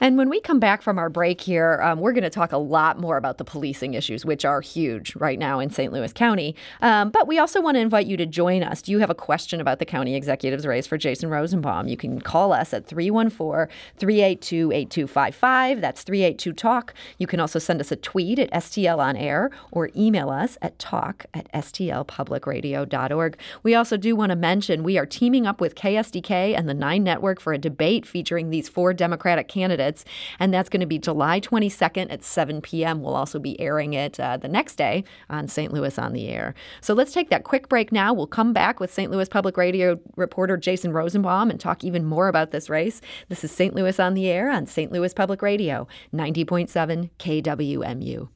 And 0.04 0.18
when 0.18 0.28
we 0.28 0.42
come 0.42 0.60
back 0.60 0.82
from 0.82 1.00
our 1.00 1.10
break 1.10 1.40
here, 1.40 1.80
um, 1.82 2.02
we're 2.02 2.12
going 2.12 2.26
to 2.26 2.30
talk 2.30 2.52
a 2.52 2.58
lot 2.58 3.00
more 3.00 3.16
about 3.16 3.38
the 3.38 3.46
policing 3.46 3.94
issues, 3.94 4.26
which 4.26 4.44
are 4.44 4.60
huge 4.60 5.16
right 5.16 5.40
now 5.40 5.60
in 5.60 5.70
St. 5.70 5.94
Louis 5.94 6.12
County. 6.12 6.58
Um, 6.82 7.10
but 7.10 7.26
we 7.26 7.40
also 7.40 7.62
want 7.62 7.76
to 7.76 7.80
invite 7.80 8.06
you 8.06 8.18
to 8.18 8.26
join 8.26 8.64
us. 8.64 8.82
Do 8.82 8.92
you 8.92 9.00
have 9.00 9.10
a 9.10 9.16
question 9.16 9.62
about 9.62 9.80
the 9.80 9.86
county 9.86 10.16
executive's 10.16 10.66
race 10.66 10.86
for 10.86 10.98
Jason 10.98 11.30
Rosenbaum? 11.30 11.88
You 11.88 11.96
can 11.96 12.20
call 12.20 12.52
us 12.52 12.74
at 12.74 12.86
314 12.86 13.74
382 13.98 14.74
8255. 14.74 15.80
That's 15.80 16.04
382 16.04 16.52
Talk. 16.52 16.94
You 17.18 17.26
can 17.26 17.40
also 17.40 17.58
send 17.58 17.80
us 17.80 17.90
a 17.90 17.96
tweet 17.96 18.40
at 18.40 18.52
STL 18.52 19.00
on 19.00 19.16
air 19.16 19.52
or 19.72 19.90
email 19.96 20.30
us 20.30 20.58
at 20.62 20.78
talk 20.80 21.28
at 21.34 21.50
stlpublicradio.org. 21.54 23.38
We 23.64 23.74
also 23.74 23.96
do 23.96 24.18
want 24.18 24.32
to 24.32 24.36
mention 24.36 24.84
we 24.84 24.98
are 24.98 25.06
teaming 25.06 25.48
up 25.48 25.62
with 25.62 25.76
KSDK 25.76 26.58
and 26.58 26.68
the 26.68 26.74
Nine 26.74 27.06
Network 27.06 27.40
for 27.40 27.54
a 27.54 27.58
debate 27.58 28.06
featuring 28.06 28.50
these 28.50 28.68
four 28.68 28.94
Democratic 28.94 29.48
candidates 29.48 29.93
And 30.40 30.54
that's 30.54 30.70
going 30.70 30.80
to 30.82 30.86
be 30.86 31.00
July 31.00 31.40
22nd 31.40 32.12
at 32.12 32.24
7 32.24 32.62
p.m. 32.62 33.02
We'll 33.02 33.16
also 33.16 33.40
be 33.40 33.60
airing 33.60 33.94
it 33.94 34.20
uh, 34.20 34.38
the 34.38 34.48
next 34.48 34.76
day 34.76 35.04
on 35.30 35.48
St. 35.48 35.74
Louis 35.74 35.98
on 35.98 36.14
the 36.14 36.28
Air. 36.28 36.54
So 36.82 36.94
let's 36.94 37.14
take 37.14 37.30
that 37.30 37.44
quick 37.44 37.70
break 37.70 37.92
now. 37.92 38.14
We'll 38.14 38.28
come 38.28 38.54
back 38.54 38.80
with 38.80 38.94
St. 38.94 39.12
Louis 39.12 39.30
Public 39.30 39.58
Radio 39.58 40.00
reporter 40.16 40.58
Jason 40.58 40.94
Rosenbaum 40.94 41.50
and 41.50 41.60
talk 41.60 41.84
even 41.84 42.06
more 42.06 42.28
about 42.28 42.52
this 42.52 42.70
race. 42.70 43.02
This 43.30 43.44
is 43.44 43.52
St. 43.52 43.74
Louis 43.76 44.00
on 44.00 44.14
the 44.14 44.28
Air 44.28 44.50
on 44.50 44.66
St. 44.66 44.92
Louis 44.92 45.14
Public 45.14 45.42
Radio, 45.42 45.88
90.7 46.14 47.10
KWMU. 47.20 48.30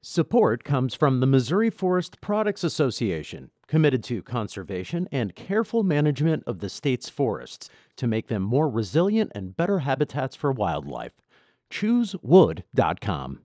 Support 0.00 0.64
comes 0.64 0.94
from 0.94 1.20
the 1.20 1.26
Missouri 1.26 1.70
Forest 1.70 2.20
Products 2.20 2.64
Association, 2.64 3.50
committed 3.68 4.02
to 4.04 4.22
conservation 4.22 5.06
and 5.12 5.36
careful 5.36 5.84
management 5.84 6.42
of 6.46 6.58
the 6.58 6.68
state's 6.68 7.08
forests 7.08 7.68
to 7.96 8.06
make 8.06 8.26
them 8.26 8.42
more 8.42 8.68
resilient 8.68 9.30
and 9.34 9.56
better 9.56 9.80
habitats 9.80 10.34
for 10.34 10.50
wildlife. 10.50 11.12
ChooseWood.com. 11.70 13.40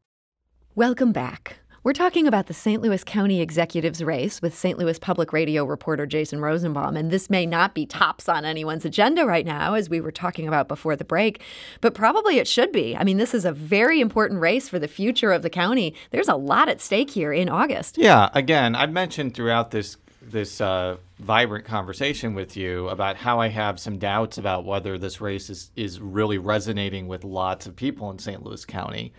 Welcome 0.75 1.11
back. 1.11 1.57
We're 1.83 1.91
talking 1.91 2.27
about 2.27 2.47
the 2.47 2.53
St. 2.53 2.81
Louis 2.81 3.03
County 3.03 3.41
Executives 3.41 4.01
race 4.01 4.41
with 4.41 4.57
St. 4.57 4.79
Louis 4.79 4.97
Public 4.97 5.33
Radio 5.33 5.65
reporter 5.65 6.05
Jason 6.05 6.39
Rosenbaum. 6.39 6.95
And 6.95 7.11
this 7.11 7.29
may 7.29 7.45
not 7.45 7.75
be 7.75 7.85
tops 7.85 8.29
on 8.29 8.45
anyone's 8.45 8.85
agenda 8.85 9.25
right 9.25 9.45
now, 9.45 9.73
as 9.73 9.89
we 9.89 9.99
were 9.99 10.09
talking 10.09 10.47
about 10.47 10.69
before 10.69 10.95
the 10.95 11.03
break, 11.03 11.41
but 11.81 11.93
probably 11.93 12.37
it 12.37 12.47
should 12.47 12.71
be. 12.71 12.95
I 12.95 13.03
mean, 13.03 13.17
this 13.17 13.33
is 13.33 13.43
a 13.43 13.51
very 13.51 13.99
important 13.99 14.39
race 14.39 14.69
for 14.69 14.79
the 14.79 14.87
future 14.87 15.33
of 15.33 15.41
the 15.41 15.49
county. 15.49 15.93
There's 16.11 16.29
a 16.29 16.37
lot 16.37 16.69
at 16.69 16.79
stake 16.79 17.09
here 17.09 17.33
in 17.33 17.49
August. 17.49 17.97
Yeah, 17.97 18.29
again, 18.33 18.75
I've 18.75 18.93
mentioned 18.93 19.33
throughout 19.33 19.71
this 19.71 19.97
this 20.33 20.59
uh, 20.59 20.97
vibrant 21.19 21.63
conversation 21.63 22.33
with 22.33 22.57
you 22.57 22.89
about 22.89 23.15
how 23.15 23.39
I 23.39 23.47
have 23.47 23.79
some 23.79 23.97
doubts 23.97 24.37
about 24.37 24.65
whether 24.65 24.97
this 24.97 25.21
race 25.21 25.49
is, 25.49 25.71
is 25.77 26.01
really 26.01 26.37
resonating 26.37 27.07
with 27.07 27.23
lots 27.23 27.65
of 27.65 27.77
people 27.77 28.11
in 28.11 28.19
St. 28.19 28.43
Louis 28.43 28.65
County. 28.65 29.13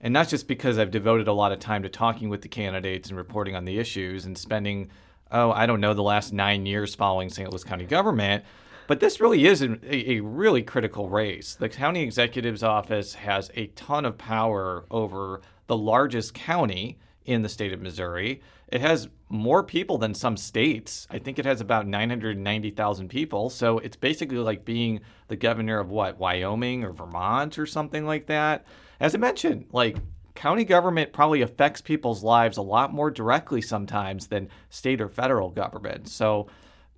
And 0.00 0.14
not 0.14 0.28
just 0.28 0.48
because 0.48 0.78
I've 0.78 0.90
devoted 0.90 1.28
a 1.28 1.34
lot 1.34 1.52
of 1.52 1.58
time 1.58 1.82
to 1.82 1.90
talking 1.90 2.30
with 2.30 2.40
the 2.40 2.48
candidates 2.48 3.10
and 3.10 3.18
reporting 3.18 3.54
on 3.54 3.66
the 3.66 3.78
issues 3.78 4.24
and 4.24 4.38
spending, 4.38 4.88
oh, 5.30 5.52
I 5.52 5.66
don't 5.66 5.80
know, 5.80 5.92
the 5.92 6.02
last 6.02 6.32
nine 6.32 6.64
years 6.64 6.94
following 6.94 7.28
St. 7.28 7.50
Louis 7.50 7.64
County 7.64 7.84
government, 7.84 8.44
but 8.86 9.00
this 9.00 9.20
really 9.20 9.46
is 9.46 9.62
a, 9.62 9.78
a 9.84 10.20
really 10.20 10.62
critical 10.62 11.08
race. 11.08 11.54
The 11.54 11.68
county 11.68 12.02
executive's 12.02 12.62
office 12.62 13.14
has 13.14 13.50
a 13.54 13.66
ton 13.68 14.04
of 14.04 14.16
power 14.16 14.86
over 14.90 15.42
the 15.66 15.76
largest 15.76 16.32
county 16.32 16.98
in 17.24 17.42
the 17.42 17.48
state 17.48 17.72
of 17.72 17.80
Missouri. 17.80 18.40
It 18.70 18.80
has 18.80 19.08
more 19.28 19.62
people 19.62 19.98
than 19.98 20.14
some 20.14 20.36
states. 20.36 21.06
I 21.10 21.18
think 21.18 21.38
it 21.38 21.44
has 21.44 21.60
about 21.60 21.86
990,000 21.86 23.08
people. 23.08 23.50
So 23.50 23.78
it's 23.78 23.96
basically 23.96 24.38
like 24.38 24.64
being 24.64 25.00
the 25.28 25.36
governor 25.36 25.78
of 25.78 25.90
what, 25.90 26.18
Wyoming 26.18 26.84
or 26.84 26.92
Vermont 26.92 27.58
or 27.58 27.66
something 27.66 28.06
like 28.06 28.26
that. 28.26 28.64
As 28.98 29.14
I 29.14 29.18
mentioned, 29.18 29.66
like 29.72 29.96
county 30.34 30.64
government 30.64 31.12
probably 31.12 31.42
affects 31.42 31.80
people's 31.80 32.22
lives 32.22 32.56
a 32.56 32.62
lot 32.62 32.92
more 32.92 33.10
directly 33.10 33.60
sometimes 33.60 34.28
than 34.28 34.48
state 34.68 35.00
or 35.00 35.08
federal 35.08 35.50
government. 35.50 36.08
So 36.08 36.48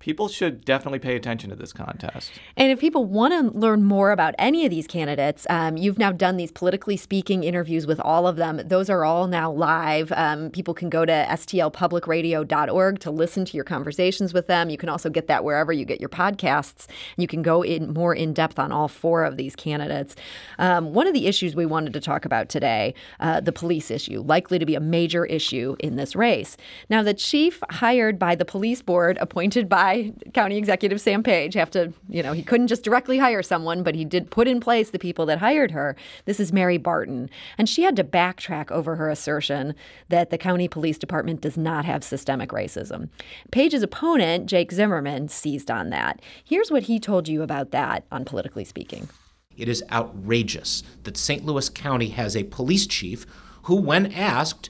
people 0.03 0.27
should 0.27 0.65
definitely 0.65 0.99
pay 0.99 1.15
attention 1.15 1.49
to 1.49 1.55
this 1.55 1.71
contest. 1.71 2.33
And 2.57 2.73
if 2.73 2.79
people 2.81 3.05
want 3.05 3.31
to 3.31 3.57
learn 3.57 3.85
more 3.85 4.11
about 4.11 4.35
any 4.37 4.65
of 4.65 4.69
these 4.69 4.85
candidates, 4.85 5.47
um, 5.49 5.77
you've 5.77 5.97
now 5.97 6.11
done 6.11 6.35
these 6.35 6.51
politically 6.51 6.97
speaking 6.97 7.45
interviews 7.45 7.87
with 7.87 8.01
all 8.01 8.27
of 8.27 8.35
them. 8.35 8.59
Those 8.65 8.89
are 8.89 9.05
all 9.05 9.27
now 9.27 9.49
live. 9.49 10.11
Um, 10.11 10.49
people 10.49 10.73
can 10.73 10.89
go 10.89 11.05
to 11.05 11.25
stlpublicradio.org 11.29 12.99
to 12.99 13.11
listen 13.11 13.45
to 13.45 13.55
your 13.55 13.63
conversations 13.63 14.33
with 14.33 14.47
them. 14.47 14.69
You 14.69 14.77
can 14.77 14.89
also 14.89 15.09
get 15.09 15.27
that 15.27 15.45
wherever 15.45 15.71
you 15.71 15.85
get 15.85 16.01
your 16.01 16.09
podcasts. 16.09 16.87
You 17.15 17.27
can 17.27 17.41
go 17.41 17.61
in 17.61 17.93
more 17.93 18.13
in 18.13 18.33
depth 18.33 18.59
on 18.59 18.73
all 18.73 18.89
four 18.89 19.23
of 19.23 19.37
these 19.37 19.55
candidates. 19.55 20.17
Um, 20.59 20.93
one 20.93 21.07
of 21.07 21.13
the 21.13 21.27
issues 21.27 21.55
we 21.55 21.65
wanted 21.65 21.93
to 21.93 22.01
talk 22.01 22.25
about 22.25 22.49
today, 22.49 22.93
uh, 23.21 23.39
the 23.39 23.53
police 23.53 23.89
issue, 23.89 24.19
likely 24.19 24.59
to 24.59 24.65
be 24.65 24.75
a 24.75 24.81
major 24.81 25.25
issue 25.25 25.77
in 25.79 25.95
this 25.95 26.13
race. 26.13 26.57
Now, 26.89 27.03
the 27.03 27.13
chief 27.13 27.63
hired 27.69 28.19
by 28.19 28.35
the 28.35 28.43
police 28.43 28.81
board, 28.81 29.17
appointed 29.21 29.69
by 29.69 29.92
County 30.33 30.57
Executive 30.57 30.99
Sam 30.99 31.23
Page 31.23 31.53
have 31.53 31.71
to, 31.71 31.93
you 32.09 32.23
know, 32.23 32.33
he 32.33 32.43
couldn't 32.43 32.67
just 32.67 32.83
directly 32.83 33.17
hire 33.17 33.43
someone, 33.43 33.83
but 33.83 33.95
he 33.95 34.05
did 34.05 34.31
put 34.31 34.47
in 34.47 34.59
place 34.59 34.89
the 34.89 34.99
people 34.99 35.25
that 35.27 35.39
hired 35.39 35.71
her. 35.71 35.95
This 36.25 36.39
is 36.39 36.51
Mary 36.53 36.77
Barton. 36.77 37.29
And 37.57 37.67
she 37.69 37.83
had 37.83 37.95
to 37.95 38.03
backtrack 38.03 38.71
over 38.71 38.95
her 38.95 39.09
assertion 39.09 39.75
that 40.09 40.29
the 40.29 40.37
county 40.37 40.67
police 40.67 40.97
department 40.97 41.41
does 41.41 41.57
not 41.57 41.85
have 41.85 42.03
systemic 42.03 42.49
racism. 42.49 43.09
Page's 43.51 43.83
opponent, 43.83 44.47
Jake 44.47 44.71
Zimmerman, 44.71 45.29
seized 45.29 45.69
on 45.69 45.89
that. 45.89 46.21
Here's 46.43 46.71
what 46.71 46.83
he 46.83 46.99
told 46.99 47.27
you 47.27 47.41
about 47.41 47.71
that 47.71 48.05
on 48.11 48.25
Politically 48.25 48.65
Speaking. 48.65 49.09
It 49.55 49.69
is 49.69 49.83
outrageous 49.91 50.83
that 51.03 51.17
St. 51.17 51.45
Louis 51.45 51.69
County 51.69 52.09
has 52.09 52.35
a 52.35 52.43
police 52.45 52.87
chief 52.87 53.25
who, 53.63 53.75
when 53.75 54.11
asked, 54.11 54.69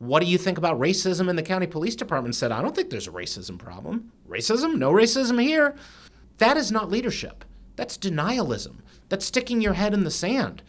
what 0.00 0.20
do 0.20 0.26
you 0.26 0.38
think 0.38 0.56
about 0.56 0.80
racism 0.80 1.28
in 1.28 1.36
the 1.36 1.42
county 1.42 1.66
police 1.66 1.94
department? 1.94 2.34
Said, 2.34 2.52
I 2.52 2.62
don't 2.62 2.74
think 2.74 2.88
there's 2.88 3.06
a 3.06 3.12
racism 3.12 3.58
problem. 3.58 4.10
Racism? 4.26 4.78
No 4.78 4.90
racism 4.92 5.40
here. 5.40 5.76
That 6.38 6.56
is 6.56 6.72
not 6.72 6.90
leadership. 6.90 7.44
That's 7.76 7.98
denialism. 7.98 8.78
That's 9.10 9.26
sticking 9.26 9.60
your 9.60 9.74
head 9.74 9.92
in 9.92 10.04
the 10.04 10.10
sand. 10.10 10.62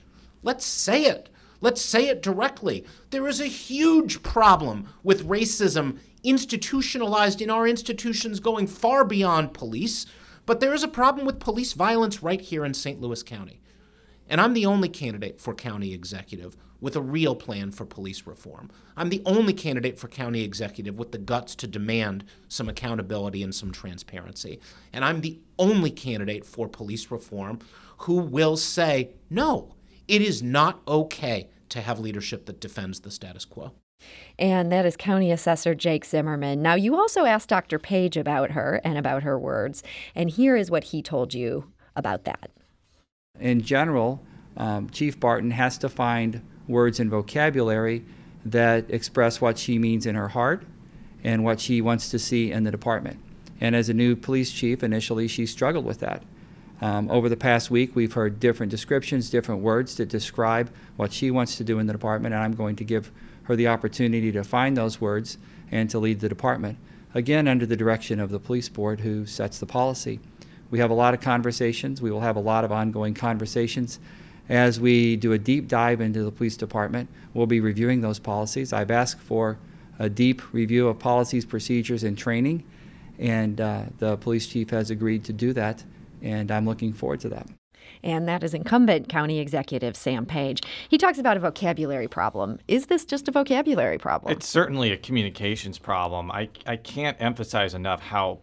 Let's 0.43 0.65
say 0.65 1.05
it. 1.05 1.29
Let's 1.61 1.81
say 1.81 2.09
it 2.09 2.21
directly. 2.21 2.85
There 3.11 3.25
is 3.25 3.39
a 3.39 3.45
huge 3.45 4.21
problem 4.21 4.89
with 5.01 5.25
racism 5.29 5.99
institutionalized 6.23 7.41
in 7.41 7.49
our 7.49 7.65
institutions 7.65 8.41
going 8.41 8.67
far 8.67 9.05
beyond 9.05 9.53
police, 9.53 10.05
but 10.45 10.59
there 10.59 10.73
is 10.73 10.83
a 10.83 10.89
problem 10.89 11.25
with 11.25 11.39
police 11.39 11.71
violence 11.71 12.21
right 12.21 12.41
here 12.41 12.65
in 12.65 12.73
St. 12.73 12.99
Louis 12.99 13.23
County. 13.23 13.60
And 14.31 14.39
I'm 14.39 14.53
the 14.53 14.65
only 14.65 14.87
candidate 14.87 15.41
for 15.41 15.53
county 15.53 15.93
executive 15.93 16.55
with 16.79 16.95
a 16.95 17.01
real 17.01 17.35
plan 17.35 17.69
for 17.69 17.85
police 17.85 18.25
reform. 18.25 18.71
I'm 18.95 19.09
the 19.09 19.21
only 19.25 19.51
candidate 19.51 19.99
for 19.99 20.07
county 20.07 20.41
executive 20.41 20.97
with 20.97 21.11
the 21.11 21.17
guts 21.17 21.53
to 21.55 21.67
demand 21.67 22.23
some 22.47 22.69
accountability 22.69 23.43
and 23.43 23.53
some 23.53 23.73
transparency. 23.73 24.61
And 24.93 25.03
I'm 25.03 25.19
the 25.19 25.37
only 25.59 25.91
candidate 25.91 26.45
for 26.45 26.69
police 26.69 27.11
reform 27.11 27.59
who 27.97 28.15
will 28.15 28.55
say, 28.55 29.09
no, 29.29 29.75
it 30.07 30.21
is 30.21 30.41
not 30.41 30.79
okay 30.87 31.49
to 31.67 31.81
have 31.81 31.99
leadership 31.99 32.45
that 32.45 32.61
defends 32.61 33.01
the 33.01 33.11
status 33.11 33.43
quo. 33.43 33.73
And 34.39 34.71
that 34.71 34.85
is 34.85 34.95
County 34.95 35.29
Assessor 35.29 35.75
Jake 35.75 36.05
Zimmerman. 36.05 36.61
Now, 36.61 36.75
you 36.75 36.95
also 36.95 37.25
asked 37.25 37.49
Dr. 37.49 37.77
Page 37.77 38.15
about 38.15 38.51
her 38.51 38.79
and 38.85 38.97
about 38.97 39.23
her 39.23 39.37
words, 39.37 39.83
and 40.15 40.29
here 40.29 40.55
is 40.55 40.71
what 40.71 40.85
he 40.85 41.01
told 41.01 41.33
you 41.33 41.71
about 41.97 42.23
that. 42.23 42.49
In 43.41 43.61
general, 43.61 44.21
um, 44.55 44.89
Chief 44.91 45.19
Barton 45.19 45.51
has 45.51 45.79
to 45.79 45.89
find 45.89 46.41
words 46.67 46.99
and 46.99 47.09
vocabulary 47.09 48.05
that 48.45 48.89
express 48.89 49.41
what 49.41 49.57
she 49.57 49.79
means 49.79 50.05
in 50.05 50.15
her 50.15 50.29
heart 50.29 50.63
and 51.23 51.43
what 51.43 51.59
she 51.59 51.81
wants 51.81 52.09
to 52.11 52.19
see 52.19 52.51
in 52.51 52.63
the 52.63 52.71
department. 52.71 53.19
And 53.59 53.75
as 53.75 53.89
a 53.89 53.93
new 53.93 54.15
police 54.15 54.51
chief, 54.51 54.83
initially 54.83 55.27
she 55.27 55.47
struggled 55.47 55.85
with 55.85 55.99
that. 55.99 56.23
Um, 56.81 57.09
over 57.11 57.29
the 57.29 57.37
past 57.37 57.69
week, 57.69 57.95
we've 57.95 58.13
heard 58.13 58.39
different 58.39 58.69
descriptions, 58.69 59.29
different 59.29 59.61
words 59.61 59.95
to 59.95 60.05
describe 60.05 60.71
what 60.95 61.11
she 61.11 61.29
wants 61.29 61.55
to 61.57 61.63
do 61.63 61.79
in 61.79 61.87
the 61.87 61.93
department, 61.93 62.33
and 62.33 62.43
I'm 62.43 62.53
going 62.53 62.75
to 62.77 62.83
give 62.83 63.11
her 63.43 63.55
the 63.55 63.67
opportunity 63.67 64.31
to 64.31 64.43
find 64.43 64.77
those 64.77 65.01
words 65.01 65.37
and 65.71 65.89
to 65.91 65.99
lead 65.99 66.19
the 66.19 66.29
department. 66.29 66.77
Again, 67.13 67.47
under 67.47 67.65
the 67.65 67.75
direction 67.75 68.19
of 68.19 68.29
the 68.29 68.39
police 68.39 68.69
board 68.69 69.01
who 69.01 69.25
sets 69.25 69.59
the 69.59 69.65
policy. 69.65 70.19
We 70.71 70.79
have 70.79 70.89
a 70.89 70.95
lot 70.95 71.13
of 71.13 71.21
conversations. 71.21 72.01
We 72.01 72.09
will 72.09 72.21
have 72.21 72.37
a 72.37 72.41
lot 72.41 72.63
of 72.63 72.71
ongoing 72.71 73.13
conversations. 73.13 73.99
As 74.49 74.79
we 74.79 75.15
do 75.15 75.33
a 75.33 75.37
deep 75.37 75.67
dive 75.67 76.01
into 76.01 76.23
the 76.23 76.31
police 76.31 76.57
department, 76.57 77.09
we'll 77.33 77.45
be 77.45 77.59
reviewing 77.59 78.01
those 78.01 78.19
policies. 78.19 78.73
I've 78.73 78.91
asked 78.91 79.21
for 79.21 79.59
a 79.99 80.09
deep 80.09 80.53
review 80.53 80.87
of 80.87 80.97
policies, 80.97 81.45
procedures, 81.45 82.03
and 82.03 82.17
training, 82.17 82.63
and 83.19 83.61
uh, 83.61 83.83
the 83.99 84.17
police 84.17 84.47
chief 84.47 84.71
has 84.71 84.89
agreed 84.89 85.23
to 85.25 85.33
do 85.33 85.53
that, 85.53 85.83
and 86.23 86.49
I'm 86.49 86.65
looking 86.65 86.91
forward 86.91 87.19
to 87.21 87.29
that 87.29 87.47
and 88.03 88.27
that 88.27 88.43
is 88.43 88.53
incumbent 88.53 89.09
county 89.09 89.39
executive 89.39 89.95
Sam 89.95 90.25
Page. 90.25 90.61
He 90.89 90.97
talks 90.97 91.17
about 91.17 91.37
a 91.37 91.39
vocabulary 91.39 92.07
problem. 92.07 92.59
Is 92.67 92.87
this 92.87 93.05
just 93.05 93.27
a 93.27 93.31
vocabulary 93.31 93.97
problem? 93.97 94.31
It's 94.31 94.47
certainly 94.47 94.91
a 94.91 94.97
communications 94.97 95.77
problem. 95.77 96.31
I, 96.31 96.49
I 96.65 96.77
can't 96.77 97.17
emphasize 97.19 97.73
enough 97.73 98.01
how 98.01 98.39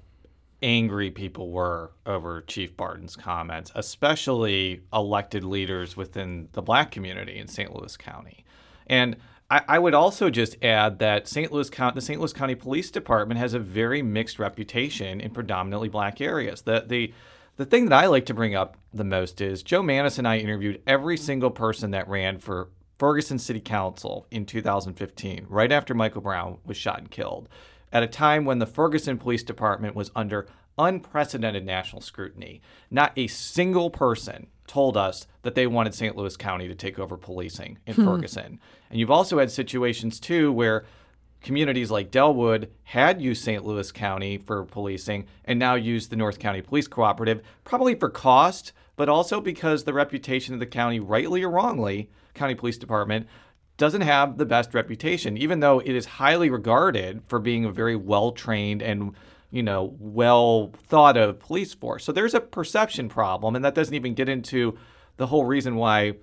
angry 0.62 1.10
people 1.10 1.50
were 1.50 1.92
over 2.06 2.40
Chief 2.42 2.76
Barton's 2.76 3.16
comments, 3.16 3.70
especially 3.74 4.82
elected 4.92 5.44
leaders 5.44 5.96
within 5.96 6.48
the 6.52 6.62
black 6.62 6.90
community 6.90 7.38
in 7.38 7.48
St. 7.48 7.74
Louis 7.74 7.96
County. 7.96 8.44
And 8.86 9.16
I, 9.50 9.62
I 9.68 9.78
would 9.78 9.94
also 9.94 10.30
just 10.30 10.62
add 10.62 10.98
that 10.98 11.28
St. 11.28 11.52
Louis 11.52 11.70
County, 11.70 11.94
the 11.94 12.00
St. 12.00 12.20
Louis 12.20 12.32
County 12.32 12.54
Police 12.54 12.90
Department 12.90 13.38
has 13.38 13.54
a 13.54 13.58
very 13.58 14.02
mixed 14.02 14.38
reputation 14.38 15.20
in 15.20 15.30
predominantly 15.30 15.88
black 15.88 16.20
areas. 16.20 16.62
The, 16.62 16.84
the 16.86 17.12
the 17.56 17.66
thing 17.66 17.86
that 17.86 18.04
I 18.04 18.06
like 18.06 18.26
to 18.26 18.34
bring 18.34 18.54
up 18.54 18.76
the 18.94 19.02
most 19.02 19.40
is 19.40 19.64
Jo 19.64 19.82
Mannies 19.82 20.16
and 20.16 20.28
I 20.28 20.38
interviewed 20.38 20.80
every 20.86 21.16
single 21.16 21.50
person 21.50 21.90
that 21.90 22.08
ran 22.08 22.38
for 22.38 22.68
Ferguson 22.98 23.40
City 23.40 23.60
Council 23.60 24.28
in 24.30 24.46
2015, 24.46 25.46
right 25.48 25.72
after 25.72 25.92
Michael 25.92 26.20
Brown 26.20 26.58
was 26.64 26.76
shot 26.76 26.98
and 26.98 27.10
killed, 27.10 27.48
at 27.92 28.02
a 28.02 28.08
time 28.08 28.44
when 28.44 28.58
the 28.58 28.66
Ferguson 28.66 29.18
Police 29.18 29.42
Department 29.42 29.94
was 29.94 30.10
under 30.14 30.46
unprecedented 30.78 31.64
national 31.64 32.00
scrutiny. 32.00 32.60
Not 32.90 33.12
a 33.16 33.26
single 33.26 33.90
person 33.90 34.46
told 34.66 34.96
us 34.96 35.26
that 35.42 35.54
they 35.54 35.66
wanted 35.66 35.94
St. 35.94 36.16
Louis 36.16 36.36
County 36.36 36.68
to 36.68 36.74
take 36.74 36.98
over 36.98 37.16
policing 37.16 37.78
in 37.86 37.94
hmm. 37.94 38.04
Ferguson. 38.04 38.60
And 38.90 39.00
you've 39.00 39.10
also 39.10 39.38
had 39.38 39.50
situations, 39.50 40.20
too, 40.20 40.52
where 40.52 40.84
communities 41.42 41.90
like 41.90 42.10
Dellwood 42.10 42.68
had 42.84 43.20
used 43.22 43.42
St. 43.42 43.64
Louis 43.64 43.90
County 43.92 44.38
for 44.38 44.64
policing 44.64 45.26
and 45.44 45.58
now 45.58 45.74
use 45.74 46.08
the 46.08 46.16
North 46.16 46.38
County 46.38 46.62
Police 46.62 46.88
Cooperative, 46.88 47.42
probably 47.64 47.94
for 47.94 48.10
cost, 48.10 48.72
but 48.96 49.08
also 49.08 49.40
because 49.40 49.84
the 49.84 49.92
reputation 49.92 50.54
of 50.54 50.60
the 50.60 50.66
county, 50.66 51.00
rightly 51.00 51.42
or 51.42 51.50
wrongly, 51.50 52.10
county 52.34 52.54
police 52.54 52.78
department, 52.78 53.26
doesn't 53.78 54.02
have 54.02 54.36
the 54.36 54.44
best 54.44 54.74
reputation, 54.74 55.38
even 55.38 55.60
though 55.60 55.78
it 55.78 55.94
is 55.94 56.04
highly 56.04 56.50
regarded 56.50 57.22
for 57.26 57.38
being 57.38 57.64
a 57.64 57.72
very 57.72 57.96
well 57.96 58.32
trained 58.32 58.82
and 58.82 59.14
you 59.50 59.62
know, 59.62 59.96
well 59.98 60.72
thought 60.88 61.16
of 61.16 61.38
police 61.38 61.72
force. 61.72 62.04
So 62.04 62.12
there's 62.12 62.34
a 62.34 62.40
perception 62.40 63.08
problem, 63.08 63.56
and 63.56 63.64
that 63.64 63.74
doesn't 63.74 63.94
even 63.94 64.14
get 64.14 64.28
into 64.28 64.76
the 65.16 65.26
whole 65.26 65.46
reason 65.46 65.76
why 65.76 66.14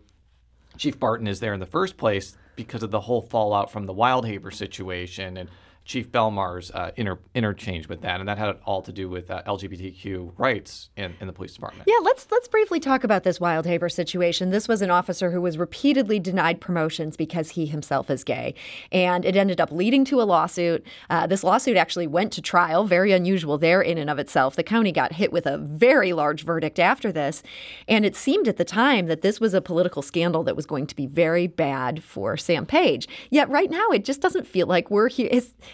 Chief 0.77 0.99
Barton 0.99 1.27
is 1.27 1.39
there 1.39 1.53
in 1.53 1.59
the 1.59 1.65
first 1.65 1.97
place 1.97 2.37
because 2.55 2.83
of 2.83 2.91
the 2.91 3.01
whole 3.01 3.21
fallout 3.21 3.71
from 3.71 3.85
the 3.85 3.93
Wildhaber 3.93 4.53
situation 4.53 5.37
and 5.37 5.49
Chief 5.85 6.11
Belmar's 6.11 6.71
uh, 6.71 6.91
inter- 6.95 7.19
interchange 7.35 7.87
with 7.87 8.01
that, 8.01 8.19
and 8.19 8.27
that 8.27 8.39
had 8.39 8.57
all 8.65 8.81
to 8.81 8.91
do 8.91 9.07
with 9.07 9.29
uh, 9.29 9.43
LGBTQ 9.43 10.33
rights 10.35 10.89
in, 10.97 11.15
in 11.21 11.27
the 11.27 11.33
police 11.33 11.53
department. 11.53 11.83
Yeah, 11.87 11.99
let's 12.01 12.27
let's 12.31 12.47
briefly 12.47 12.79
talk 12.79 13.03
about 13.03 13.23
this 13.23 13.37
Wildhaber 13.37 13.91
situation. 13.91 14.49
This 14.49 14.67
was 14.67 14.81
an 14.81 14.89
officer 14.89 15.29
who 15.29 15.39
was 15.39 15.59
repeatedly 15.59 16.19
denied 16.19 16.59
promotions 16.59 17.15
because 17.15 17.51
he 17.51 17.67
himself 17.67 18.09
is 18.09 18.23
gay, 18.23 18.55
and 18.91 19.25
it 19.25 19.35
ended 19.35 19.61
up 19.61 19.71
leading 19.71 20.03
to 20.05 20.19
a 20.19 20.23
lawsuit. 20.23 20.83
Uh, 21.11 21.27
this 21.27 21.43
lawsuit 21.43 21.77
actually 21.77 22.07
went 22.07 22.33
to 22.33 22.41
trial, 22.41 22.85
very 22.85 23.11
unusual 23.11 23.59
there 23.59 23.81
in 23.81 23.99
and 23.99 24.09
of 24.09 24.17
itself. 24.17 24.55
The 24.55 24.63
county 24.63 24.91
got 24.91 25.13
hit 25.13 25.31
with 25.31 25.45
a 25.45 25.59
very 25.59 26.13
large 26.13 26.43
verdict 26.43 26.79
after 26.79 27.11
this, 27.11 27.43
and 27.87 28.07
it 28.07 28.15
seemed 28.15 28.47
at 28.47 28.57
the 28.57 28.65
time 28.65 29.05
that 29.05 29.21
this 29.21 29.39
was 29.39 29.53
a 29.53 29.61
political 29.61 30.01
scandal 30.01 30.43
that 30.45 30.55
was 30.55 30.65
going 30.65 30.87
to 30.87 30.95
be 30.95 31.05
very 31.05 31.45
bad 31.45 32.03
for 32.03 32.37
Sam 32.37 32.65
Page. 32.65 33.07
Yet 33.29 33.49
right 33.49 33.69
now, 33.69 33.89
it 33.89 34.03
just 34.03 34.19
doesn't 34.19 34.47
feel 34.47 34.65
like 34.65 34.89
we're 34.89 35.09
here 35.09 35.29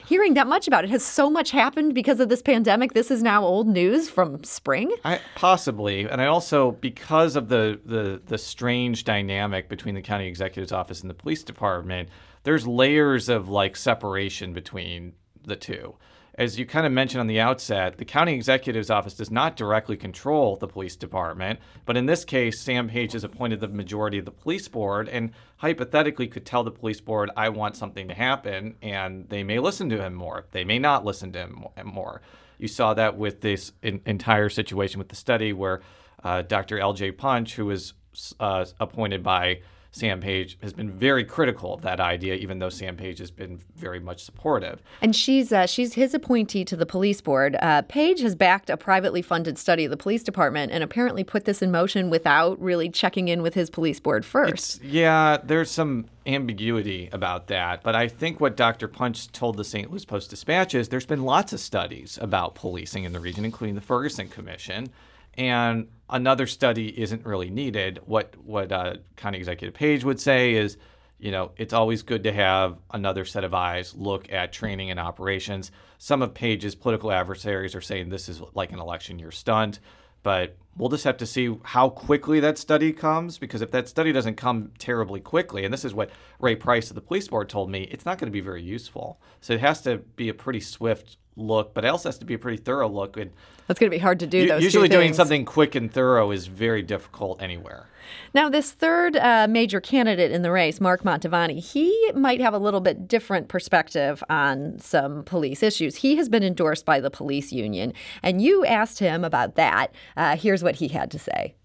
hearing 0.07 0.33
that 0.35 0.47
much 0.47 0.67
about 0.67 0.83
it. 0.83 0.89
Has 0.89 1.03
so 1.03 1.29
much 1.29 1.51
happened 1.51 1.93
because 1.93 2.19
of 2.19 2.29
this 2.29 2.41
pandemic? 2.41 2.93
This 2.93 3.11
is 3.11 3.23
now 3.23 3.43
old 3.43 3.67
news 3.67 4.09
from 4.09 4.43
spring. 4.43 4.95
I, 5.03 5.19
possibly, 5.35 6.07
and 6.07 6.21
I 6.21 6.27
also 6.27 6.71
because 6.71 7.35
of 7.35 7.49
the, 7.49 7.79
the 7.85 8.21
the 8.25 8.37
strange 8.37 9.03
dynamic 9.03 9.69
between 9.69 9.95
the 9.95 10.01
county 10.01 10.27
executive's 10.27 10.71
office 10.71 11.01
and 11.01 11.09
the 11.09 11.15
police 11.15 11.43
department. 11.43 12.09
There's 12.43 12.65
layers 12.65 13.29
of 13.29 13.49
like 13.49 13.75
separation 13.75 14.53
between 14.53 15.13
the 15.45 15.55
two 15.55 15.95
as 16.35 16.57
you 16.57 16.65
kind 16.65 16.85
of 16.85 16.91
mentioned 16.91 17.19
on 17.19 17.27
the 17.27 17.39
outset, 17.39 17.97
the 17.97 18.05
county 18.05 18.33
executive's 18.33 18.89
office 18.89 19.13
does 19.13 19.29
not 19.29 19.57
directly 19.57 19.97
control 19.97 20.55
the 20.55 20.67
police 20.67 20.95
department, 20.95 21.59
but 21.85 21.97
in 21.97 22.05
this 22.05 22.23
case, 22.23 22.59
Sam 22.59 22.87
Page 22.87 23.13
has 23.13 23.23
appointed 23.23 23.59
the 23.59 23.67
majority 23.67 24.17
of 24.17 24.25
the 24.25 24.31
police 24.31 24.67
board 24.67 25.09
and 25.09 25.31
hypothetically 25.57 26.27
could 26.27 26.45
tell 26.45 26.63
the 26.63 26.71
police 26.71 27.01
board, 27.01 27.29
I 27.35 27.49
want 27.49 27.75
something 27.75 28.07
to 28.07 28.13
happen, 28.13 28.75
and 28.81 29.27
they 29.27 29.43
may 29.43 29.59
listen 29.59 29.89
to 29.89 30.01
him 30.01 30.13
more. 30.13 30.45
They 30.51 30.63
may 30.63 30.79
not 30.79 31.03
listen 31.03 31.33
to 31.33 31.39
him 31.39 31.65
more. 31.83 32.21
You 32.57 32.69
saw 32.69 32.93
that 32.93 33.17
with 33.17 33.41
this 33.41 33.73
in, 33.81 34.01
entire 34.05 34.49
situation 34.49 34.99
with 34.99 35.09
the 35.09 35.15
study 35.15 35.51
where 35.51 35.81
uh, 36.23 36.43
Dr. 36.43 36.79
L.J. 36.79 37.13
Punch, 37.13 37.55
who 37.55 37.65
was 37.65 37.93
uh, 38.39 38.65
appointed 38.79 39.23
by 39.23 39.61
Sam 39.91 40.21
Page 40.21 40.57
has 40.61 40.71
been 40.71 40.89
very 40.89 41.25
critical 41.25 41.73
of 41.73 41.81
that 41.81 41.99
idea, 41.99 42.35
even 42.35 42.59
though 42.59 42.69
Sam 42.69 42.95
Page 42.95 43.19
has 43.19 43.29
been 43.29 43.59
very 43.75 43.99
much 43.99 44.23
supportive. 44.23 44.81
And 45.01 45.13
she's 45.13 45.51
uh, 45.51 45.65
she's 45.65 45.93
his 45.93 46.13
appointee 46.13 46.63
to 46.65 46.77
the 46.77 46.85
police 46.85 47.19
board. 47.19 47.57
Uh, 47.61 47.81
Page 47.83 48.21
has 48.21 48.33
backed 48.33 48.69
a 48.69 48.77
privately 48.77 49.21
funded 49.21 49.57
study 49.57 49.83
of 49.83 49.91
the 49.91 49.97
police 49.97 50.23
department 50.23 50.71
and 50.71 50.81
apparently 50.81 51.25
put 51.25 51.43
this 51.43 51.61
in 51.61 51.71
motion 51.71 52.09
without 52.09 52.59
really 52.61 52.89
checking 52.89 53.27
in 53.27 53.41
with 53.41 53.53
his 53.53 53.69
police 53.69 53.99
board 53.99 54.25
first. 54.25 54.77
It's, 54.77 54.81
yeah, 54.81 55.37
there's 55.43 55.69
some 55.69 56.05
ambiguity 56.25 57.09
about 57.11 57.47
that, 57.47 57.83
but 57.83 57.95
I 57.95 58.07
think 58.07 58.39
what 58.39 58.55
Dr. 58.55 58.87
Punch 58.87 59.31
told 59.31 59.57
the 59.57 59.63
St. 59.63 59.89
Louis 59.89 60.05
Post 60.05 60.29
Dispatch 60.29 60.73
is 60.73 60.89
there's 60.89 61.05
been 61.05 61.23
lots 61.23 61.51
of 61.51 61.59
studies 61.59 62.17
about 62.21 62.55
policing 62.55 63.03
in 63.03 63.11
the 63.11 63.19
region, 63.19 63.43
including 63.43 63.75
the 63.75 63.81
Ferguson 63.81 64.29
Commission 64.29 64.89
and 65.35 65.87
another 66.09 66.45
study 66.45 66.99
isn't 66.99 67.25
really 67.25 67.49
needed. 67.49 67.99
What 68.05 68.35
what 68.43 68.71
uh, 68.71 68.95
County 69.15 69.37
Executive 69.37 69.73
Page 69.73 70.03
would 70.03 70.19
say 70.19 70.53
is, 70.53 70.77
you 71.19 71.31
know, 71.31 71.51
it's 71.57 71.73
always 71.73 72.03
good 72.03 72.23
to 72.23 72.33
have 72.33 72.77
another 72.91 73.25
set 73.25 73.43
of 73.43 73.53
eyes 73.53 73.95
look 73.95 74.31
at 74.31 74.53
training 74.53 74.91
and 74.91 74.99
operations. 74.99 75.71
Some 75.97 76.21
of 76.21 76.33
Page's 76.33 76.75
political 76.75 77.11
adversaries 77.11 77.75
are 77.75 77.81
saying 77.81 78.09
this 78.09 78.29
is 78.29 78.41
like 78.53 78.71
an 78.71 78.79
election 78.79 79.19
year 79.19 79.31
stunt, 79.31 79.79
but 80.23 80.57
we'll 80.77 80.89
just 80.89 81.03
have 81.03 81.17
to 81.17 81.25
see 81.25 81.55
how 81.63 81.89
quickly 81.89 82.39
that 82.39 82.57
study 82.57 82.91
comes 82.93 83.37
because 83.37 83.61
if 83.61 83.71
that 83.71 83.87
study 83.87 84.11
doesn't 84.11 84.35
come 84.35 84.71
terribly 84.77 85.19
quickly, 85.19 85.63
and 85.63 85.73
this 85.73 85.85
is 85.85 85.93
what 85.93 86.09
Ray 86.39 86.55
Price 86.55 86.89
of 86.89 86.95
the 86.95 87.01
police 87.01 87.27
board 87.27 87.49
told 87.49 87.69
me, 87.69 87.83
it's 87.83 88.05
not 88.05 88.17
going 88.17 88.27
to 88.27 88.31
be 88.31 88.41
very 88.41 88.63
useful. 88.63 89.19
So 89.41 89.53
it 89.53 89.59
has 89.61 89.81
to 89.81 89.97
be 89.97 90.29
a 90.29 90.33
pretty 90.33 90.59
swift 90.59 91.17
look, 91.41 91.73
but 91.73 91.83
it 91.85 91.89
also 91.89 92.09
has 92.09 92.17
to 92.19 92.25
be 92.25 92.35
a 92.35 92.39
pretty 92.39 92.61
thorough 92.61 92.87
look. 92.87 93.17
And 93.17 93.31
That's 93.67 93.79
going 93.79 93.89
to 93.89 93.95
be 93.95 93.99
hard 93.99 94.19
to 94.19 94.27
do. 94.27 94.47
Those 94.47 94.63
usually, 94.63 94.87
doing 94.87 95.13
something 95.13 95.45
quick 95.45 95.75
and 95.75 95.91
thorough 95.91 96.31
is 96.31 96.47
very 96.47 96.81
difficult 96.81 97.41
anywhere. 97.41 97.87
Now, 98.33 98.49
this 98.49 98.71
third 98.71 99.15
uh, 99.17 99.47
major 99.49 99.79
candidate 99.79 100.31
in 100.31 100.41
the 100.41 100.51
race, 100.51 100.79
Mark 100.79 101.03
Mantovani, 101.03 101.59
he 101.59 102.11
might 102.13 102.41
have 102.41 102.53
a 102.53 102.57
little 102.57 102.81
bit 102.81 103.07
different 103.07 103.47
perspective 103.47 104.23
on 104.29 104.79
some 104.79 105.23
police 105.23 105.63
issues. 105.63 105.97
He 105.97 106.15
has 106.17 106.29
been 106.29 106.43
endorsed 106.43 106.85
by 106.85 106.99
the 106.99 107.09
police 107.09 107.51
union, 107.51 107.93
and 108.23 108.41
you 108.41 108.65
asked 108.65 108.99
him 108.99 109.23
about 109.23 109.55
that. 109.55 109.93
Uh, 110.15 110.35
here's 110.35 110.63
what 110.63 110.75
he 110.75 110.89
had 110.89 111.11
to 111.11 111.19
say. 111.19 111.55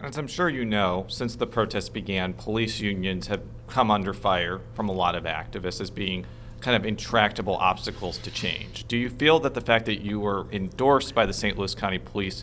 As 0.00 0.16
I'm 0.16 0.26
sure 0.26 0.48
you 0.48 0.64
know, 0.64 1.04
since 1.08 1.36
the 1.36 1.46
protests 1.46 1.90
began, 1.90 2.32
police 2.32 2.80
unions 2.80 3.26
have 3.26 3.42
come 3.66 3.90
under 3.90 4.14
fire 4.14 4.60
from 4.72 4.88
a 4.88 4.92
lot 4.92 5.14
of 5.14 5.24
activists 5.24 5.80
as 5.80 5.90
being 5.90 6.24
kind 6.64 6.76
of 6.76 6.86
intractable 6.86 7.56
obstacles 7.56 8.16
to 8.16 8.30
change. 8.30 8.88
Do 8.88 8.96
you 8.96 9.10
feel 9.10 9.38
that 9.40 9.52
the 9.52 9.60
fact 9.60 9.84
that 9.84 10.00
you 10.00 10.18
were 10.18 10.46
endorsed 10.50 11.14
by 11.14 11.26
the 11.26 11.32
St. 11.32 11.58
Louis 11.58 11.74
County 11.74 11.98
Police 11.98 12.42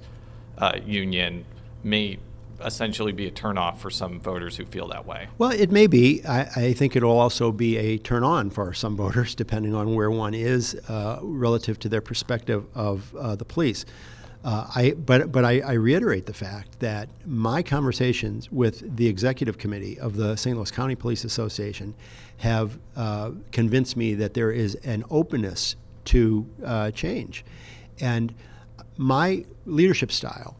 uh, 0.60 0.74
Union 0.86 1.44
may 1.84 2.20
essentially 2.64 3.12
be 3.12 3.26
a 3.26 3.32
turnoff 3.32 3.80
for 3.80 3.90
some 3.90 4.20
voters 4.20 4.56
who 4.56 4.66
feel 4.66 4.88
that 4.90 5.08
way? 5.08 5.28
Well, 5.40 5.50
it 5.50 5.72
may 5.72 5.88
be. 5.88 6.24
I, 6.24 6.42
I 6.42 6.74
think 6.74 6.96
it'll 6.96 7.18
also 7.18 7.52
be 7.52 7.78
a 7.78 7.98
turn 7.98 8.24
on 8.24 8.52
for 8.52 8.74
some 8.74 8.96
voters, 9.06 9.34
depending 9.34 9.74
on 9.74 9.96
where 9.96 10.12
one 10.12 10.36
is 10.36 10.76
uh, 10.88 11.18
relative 11.24 11.80
to 11.80 11.90
their 11.90 12.02
perspective 12.02 12.66
of 12.76 13.16
uh, 13.16 13.36
the 13.36 13.46
police. 13.46 13.86
Uh, 14.44 14.66
I, 14.76 14.92
but 14.92 15.32
but 15.32 15.46
I, 15.46 15.60
I, 15.60 15.74
reiterate 15.74 16.26
the 16.26 16.34
fact 16.34 16.80
that 16.80 17.10
my 17.28 17.62
conversations 17.62 18.52
with 18.52 18.96
the 18.98 19.06
executive 19.08 19.60
committee 19.60 20.00
of 20.00 20.16
the 20.16 20.36
St. 20.36 20.58
Louis 20.58 20.72
County 20.72 20.96
Police 20.96 21.24
Association 21.24 21.94
have 22.38 22.80
uh, 22.96 23.32
convinced 23.52 23.96
me 23.96 24.16
that 24.16 24.34
there 24.34 24.52
is 24.52 24.74
an 24.84 25.04
openness 25.12 25.76
to 26.06 26.50
uh, 26.66 26.90
change, 26.90 27.46
and 28.00 28.34
my 28.98 29.46
leadership 29.68 30.12
style, 30.12 30.58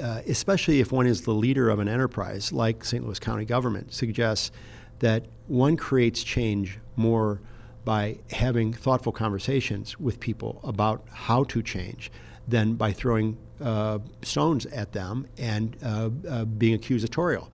uh, 0.00 0.22
especially 0.26 0.80
if 0.80 0.90
one 0.90 1.06
is 1.06 1.22
the 1.22 1.34
leader 1.34 1.70
of 1.70 1.78
an 1.78 1.86
enterprise 1.86 2.52
like 2.52 2.84
St. 2.84 3.04
Louis 3.04 3.20
County 3.20 3.44
government, 3.44 3.94
suggests 3.94 4.50
that 4.98 5.26
one 5.46 5.76
creates 5.76 6.24
change 6.24 6.80
more 6.96 7.40
by 7.84 8.18
having 8.32 8.72
thoughtful 8.72 9.12
conversations 9.12 9.98
with 10.00 10.18
people 10.18 10.60
about 10.64 11.04
how 11.10 11.44
to 11.44 11.62
change 11.62 12.10
than 12.48 12.74
by 12.74 12.92
throwing 12.92 13.38
uh, 13.60 13.98
stones 14.22 14.66
at 14.66 14.92
them 14.92 15.26
and 15.38 15.76
uh, 15.82 16.10
uh, 16.28 16.44
being 16.44 16.78
accusatorial. 16.78 17.48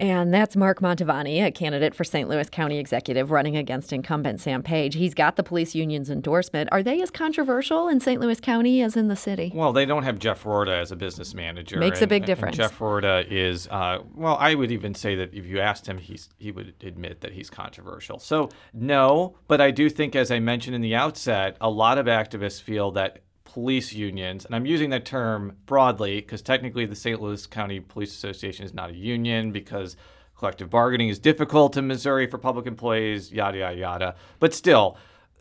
And 0.00 0.32
that's 0.32 0.56
Mark 0.56 0.80
Mantovani, 0.80 1.44
a 1.44 1.50
candidate 1.50 1.94
for 1.94 2.04
St. 2.04 2.26
Louis 2.26 2.48
County 2.48 2.78
Executive 2.78 3.30
running 3.30 3.54
against 3.58 3.92
incumbent 3.92 4.40
Sam 4.40 4.62
Page. 4.62 4.94
He's 4.94 5.12
got 5.12 5.36
the 5.36 5.42
police 5.42 5.74
union's 5.74 6.08
endorsement. 6.08 6.70
Are 6.72 6.82
they 6.82 7.02
as 7.02 7.10
controversial 7.10 7.86
in 7.86 8.00
St. 8.00 8.18
Louis 8.18 8.40
County 8.40 8.80
as 8.80 8.96
in 8.96 9.08
the 9.08 9.16
city? 9.16 9.52
Well, 9.54 9.74
they 9.74 9.84
don't 9.84 10.04
have 10.04 10.18
Jeff 10.18 10.44
Roorda 10.44 10.80
as 10.80 10.90
a 10.90 10.96
business 10.96 11.34
manager. 11.34 11.78
Makes 11.78 11.98
and, 11.98 12.04
a 12.04 12.08
big 12.08 12.24
difference. 12.24 12.56
Jeff 12.56 12.78
Roorda 12.78 13.30
is, 13.30 13.68
uh, 13.68 13.98
well, 14.14 14.38
I 14.40 14.54
would 14.54 14.72
even 14.72 14.94
say 14.94 15.16
that 15.16 15.34
if 15.34 15.44
you 15.44 15.60
asked 15.60 15.86
him, 15.86 15.98
he's, 15.98 16.30
he 16.38 16.50
would 16.50 16.72
admit 16.82 17.20
that 17.20 17.32
he's 17.32 17.50
controversial. 17.50 18.18
So, 18.18 18.48
no, 18.72 19.36
but 19.48 19.60
I 19.60 19.70
do 19.70 19.90
think, 19.90 20.16
as 20.16 20.30
I 20.30 20.38
mentioned 20.38 20.74
in 20.74 20.80
the 20.80 20.94
outset, 20.94 21.58
a 21.60 21.68
lot 21.68 21.98
of 21.98 22.06
activists 22.06 22.62
feel 22.62 22.90
that 22.92 23.18
police 23.52 23.92
unions, 23.92 24.44
and 24.44 24.54
I'm 24.54 24.64
using 24.64 24.90
that 24.90 25.04
term 25.04 25.56
broadly 25.66 26.20
because 26.20 26.40
technically 26.40 26.86
the 26.86 26.94
St. 26.94 27.20
Louis 27.20 27.46
County 27.46 27.80
Police 27.80 28.14
Association 28.14 28.64
is 28.64 28.72
not 28.72 28.90
a 28.90 28.94
union 28.94 29.50
because 29.50 29.96
collective 30.38 30.70
bargaining 30.70 31.08
is 31.08 31.18
difficult 31.18 31.76
in 31.76 31.88
Missouri 31.88 32.28
for 32.28 32.38
public 32.38 32.66
employees, 32.66 33.32
yada, 33.32 33.58
yada, 33.58 33.76
yada. 33.76 34.14
But 34.38 34.54
still, 34.54 34.96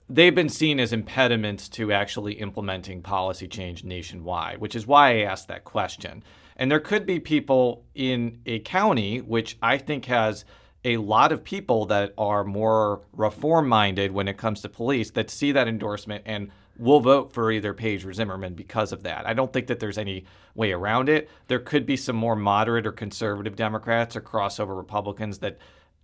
they've 0.09 0.33
been 0.33 0.49
seen 0.49 0.79
as 0.79 0.91
impediments 0.91 1.69
to 1.69 1.91
actually 1.91 2.33
implementing 2.33 3.03
policy 3.03 3.47
change 3.47 3.83
nationwide, 3.83 4.57
which 4.57 4.75
is 4.75 4.87
why 4.87 5.11
I 5.11 5.21
asked 5.21 5.47
that 5.47 5.63
question. 5.63 6.23
And 6.55 6.71
there 6.71 6.79
could 6.79 7.05
be 7.05 7.19
people 7.19 7.85
in 7.93 8.41
a 8.47 8.59
county 8.59 9.19
which 9.19 9.55
I 9.61 9.77
think 9.77 10.05
has 10.05 10.45
a 10.83 10.97
lot 10.97 11.31
of 11.31 11.43
people 11.43 11.85
that 11.85 12.13
are 12.17 12.43
more 12.43 13.01
reform 13.13 13.67
minded 13.69 14.11
when 14.11 14.27
it 14.27 14.37
comes 14.37 14.61
to 14.61 14.69
police 14.69 15.11
that 15.11 15.29
see 15.29 15.51
that 15.51 15.67
endorsement 15.67 16.23
and 16.25 16.49
will 16.79 17.01
vote 17.01 17.33
for 17.33 17.51
either 17.51 17.73
Page 17.73 18.05
or 18.05 18.13
Zimmerman 18.13 18.53
because 18.53 18.91
of 18.91 19.03
that. 19.03 19.27
I 19.27 19.33
don't 19.33 19.51
think 19.51 19.67
that 19.67 19.79
there's 19.79 19.97
any 19.97 20.25
way 20.55 20.71
around 20.71 21.09
it. 21.09 21.29
There 21.47 21.59
could 21.59 21.85
be 21.85 21.97
some 21.97 22.15
more 22.15 22.35
moderate 22.35 22.87
or 22.87 22.91
conservative 22.91 23.55
Democrats 23.55 24.15
or 24.15 24.21
crossover 24.21 24.75
Republicans 24.77 25.39
that 25.39 25.57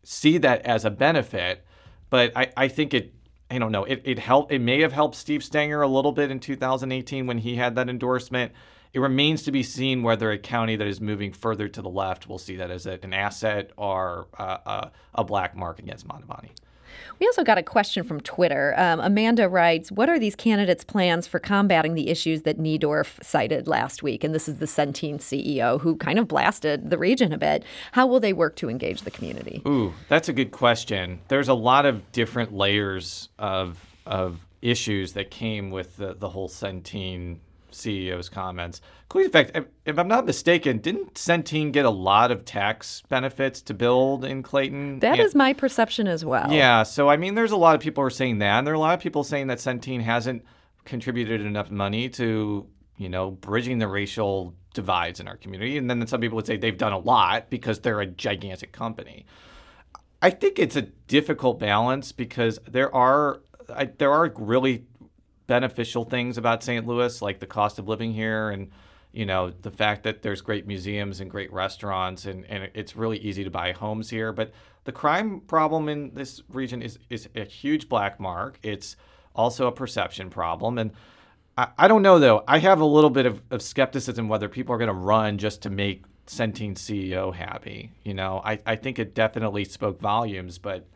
see 0.03 0.37
that 0.39 0.61
as 0.61 0.85
a 0.85 0.91
benefit, 0.91 1.65
but 2.09 2.31
I, 2.35 2.51
I 2.55 2.67
think 2.67 2.93
it 2.93 3.13
I 3.49 3.59
don't 3.59 3.71
know. 3.71 3.83
It 3.83 4.01
it 4.05 4.19
helped. 4.19 4.51
It 4.51 4.59
may 4.59 4.81
have 4.81 4.91
helped 4.91 5.15
Steve 5.15 5.43
Stenger 5.43 5.81
a 5.81 5.87
little 5.87 6.11
bit 6.11 6.31
in 6.31 6.39
2018 6.39 7.27
when 7.27 7.37
he 7.37 7.55
had 7.55 7.75
that 7.75 7.89
endorsement. 7.89 8.51
It 8.91 8.99
remains 8.99 9.43
to 9.43 9.51
be 9.51 9.61
seen 9.61 10.03
whether 10.03 10.31
a 10.31 10.37
county 10.37 10.77
that 10.77 10.87
is 10.87 11.01
moving 11.01 11.33
further 11.33 11.67
to 11.67 11.81
the 11.81 11.89
left 11.89 12.27
will 12.27 12.37
see 12.37 12.55
that 12.55 12.71
as 12.71 12.85
an 12.85 13.13
asset 13.13 13.71
or 13.77 14.27
uh, 14.39 14.57
a, 14.65 14.91
a 15.15 15.23
black 15.23 15.55
mark 15.55 15.79
against 15.79 16.07
Mantovani. 16.07 16.51
We 17.19 17.25
also 17.27 17.43
got 17.43 17.57
a 17.57 17.63
question 17.63 18.03
from 18.03 18.19
Twitter. 18.21 18.73
Um, 18.77 18.99
Amanda 18.99 19.47
writes, 19.47 19.91
"What 19.91 20.09
are 20.09 20.19
these 20.19 20.35
candidates' 20.35 20.83
plans 20.83 21.27
for 21.27 21.39
combating 21.39 21.93
the 21.93 22.09
issues 22.09 22.43
that 22.43 22.57
Niedorf 22.57 23.23
cited 23.23 23.67
last 23.67 24.03
week?" 24.03 24.23
And 24.23 24.33
this 24.33 24.47
is 24.47 24.57
the 24.57 24.65
Centene 24.65 25.19
CEO 25.19 25.79
who 25.79 25.95
kind 25.95 26.19
of 26.19 26.27
blasted 26.27 26.89
the 26.89 26.97
region 26.97 27.33
a 27.33 27.37
bit. 27.37 27.63
How 27.93 28.07
will 28.07 28.19
they 28.19 28.33
work 28.33 28.55
to 28.57 28.69
engage 28.69 29.01
the 29.01 29.11
community? 29.11 29.61
Ooh, 29.67 29.93
that's 30.09 30.29
a 30.29 30.33
good 30.33 30.51
question. 30.51 31.19
There's 31.27 31.49
a 31.49 31.53
lot 31.53 31.85
of 31.85 32.11
different 32.11 32.53
layers 32.53 33.29
of 33.39 33.79
of 34.05 34.45
issues 34.61 35.13
that 35.13 35.29
came 35.29 35.71
with 35.71 35.97
the, 35.97 36.13
the 36.13 36.29
whole 36.29 36.49
Centene 36.49 37.37
CEO's 37.75 38.29
comments. 38.29 38.81
In 39.13 39.29
fact, 39.29 39.51
if, 39.55 39.65
if, 39.85 39.97
I'm 39.97 40.07
not 40.07 40.25
mistaken, 40.25 40.79
didn't 40.79 41.13
Centene 41.13 41.71
get 41.71 41.85
a 41.85 41.89
lot 41.89 42.31
of 42.31 42.43
tax 42.43 43.03
benefits 43.07 43.61
to 43.63 43.73
build 43.73 44.25
in 44.25 44.43
Clayton? 44.43 44.99
That 44.99 45.19
and, 45.19 45.21
is 45.21 45.35
my 45.35 45.53
perception 45.53 46.07
as 46.07 46.25
well. 46.25 46.51
Yeah. 46.51 46.83
So, 46.83 47.09
I 47.09 47.17
mean, 47.17 47.35
there's 47.35 47.51
a 47.51 47.57
lot 47.57 47.75
of 47.75 47.81
people 47.81 48.01
who 48.01 48.07
are 48.07 48.11
saying 48.11 48.39
that. 48.39 48.57
And 48.57 48.67
there 48.67 48.73
are 48.73 48.77
a 48.77 48.79
lot 48.79 48.93
of 48.93 48.99
people 48.99 49.23
saying 49.23 49.47
that 49.47 49.59
Centene 49.59 50.01
hasn't 50.01 50.43
contributed 50.83 51.41
enough 51.41 51.71
money 51.71 52.09
to, 52.09 52.67
you 52.97 53.09
know, 53.09 53.31
bridging 53.31 53.79
the 53.79 53.87
racial 53.87 54.55
divides 54.73 55.19
in 55.19 55.27
our 55.27 55.37
community. 55.37 55.77
And 55.77 55.89
then 55.89 56.05
some 56.07 56.21
people 56.21 56.35
would 56.35 56.45
say 56.45 56.57
they've 56.57 56.77
done 56.77 56.93
a 56.93 56.99
lot 56.99 57.49
because 57.49 57.79
they're 57.79 58.01
a 58.01 58.05
gigantic 58.05 58.71
company. 58.71 59.25
I 60.21 60.29
think 60.29 60.59
it's 60.59 60.75
a 60.75 60.81
difficult 60.81 61.59
balance 61.59 62.11
because 62.11 62.59
there 62.67 62.93
are 62.93 63.41
I, 63.73 63.85
there 63.85 64.11
are 64.11 64.31
really 64.35 64.85
beneficial 65.47 66.03
things 66.03 66.37
about 66.37 66.63
St. 66.63 66.85
Louis, 66.85 67.21
like 67.21 67.39
the 67.39 67.45
cost 67.45 67.79
of 67.79 67.87
living 67.87 68.13
here 68.13 68.49
and 68.49 68.71
you 69.11 69.25
know 69.25 69.49
the 69.61 69.71
fact 69.71 70.03
that 70.03 70.21
there's 70.21 70.41
great 70.41 70.67
museums 70.67 71.21
and 71.21 71.31
great 71.31 71.51
restaurants 71.53 72.25
and, 72.25 72.45
and 72.45 72.69
it's 72.73 72.95
really 72.95 73.17
easy 73.17 73.43
to 73.43 73.49
buy 73.49 73.71
homes 73.71 74.09
here. 74.09 74.33
But 74.33 74.51
the 74.83 74.91
crime 74.91 75.41
problem 75.41 75.89
in 75.89 76.13
this 76.13 76.41
region 76.49 76.81
is, 76.81 76.99
is 77.09 77.29
a 77.35 77.45
huge 77.45 77.87
black 77.87 78.19
mark. 78.19 78.59
It's 78.61 78.95
also 79.33 79.67
a 79.67 79.71
perception 79.71 80.29
problem. 80.29 80.77
And 80.77 80.91
I, 81.57 81.67
I 81.77 81.87
don't 81.87 82.01
know 82.01 82.19
though. 82.19 82.43
I 82.47 82.59
have 82.59 82.81
a 82.81 82.85
little 82.85 83.09
bit 83.09 83.25
of, 83.25 83.41
of 83.51 83.61
skepticism 83.61 84.27
whether 84.27 84.49
people 84.49 84.75
are 84.75 84.77
going 84.77 84.89
to 84.89 84.93
run 84.93 85.37
just 85.37 85.61
to 85.63 85.69
make 85.69 86.03
Centene 86.27 86.75
CEO 86.75 87.33
happy. 87.33 87.91
You 88.03 88.13
know, 88.13 88.41
I, 88.43 88.59
I 88.65 88.75
think 88.75 88.99
it 88.99 89.15
definitely 89.15 89.65
spoke 89.65 89.99
volumes, 89.99 90.57
but 90.57 90.87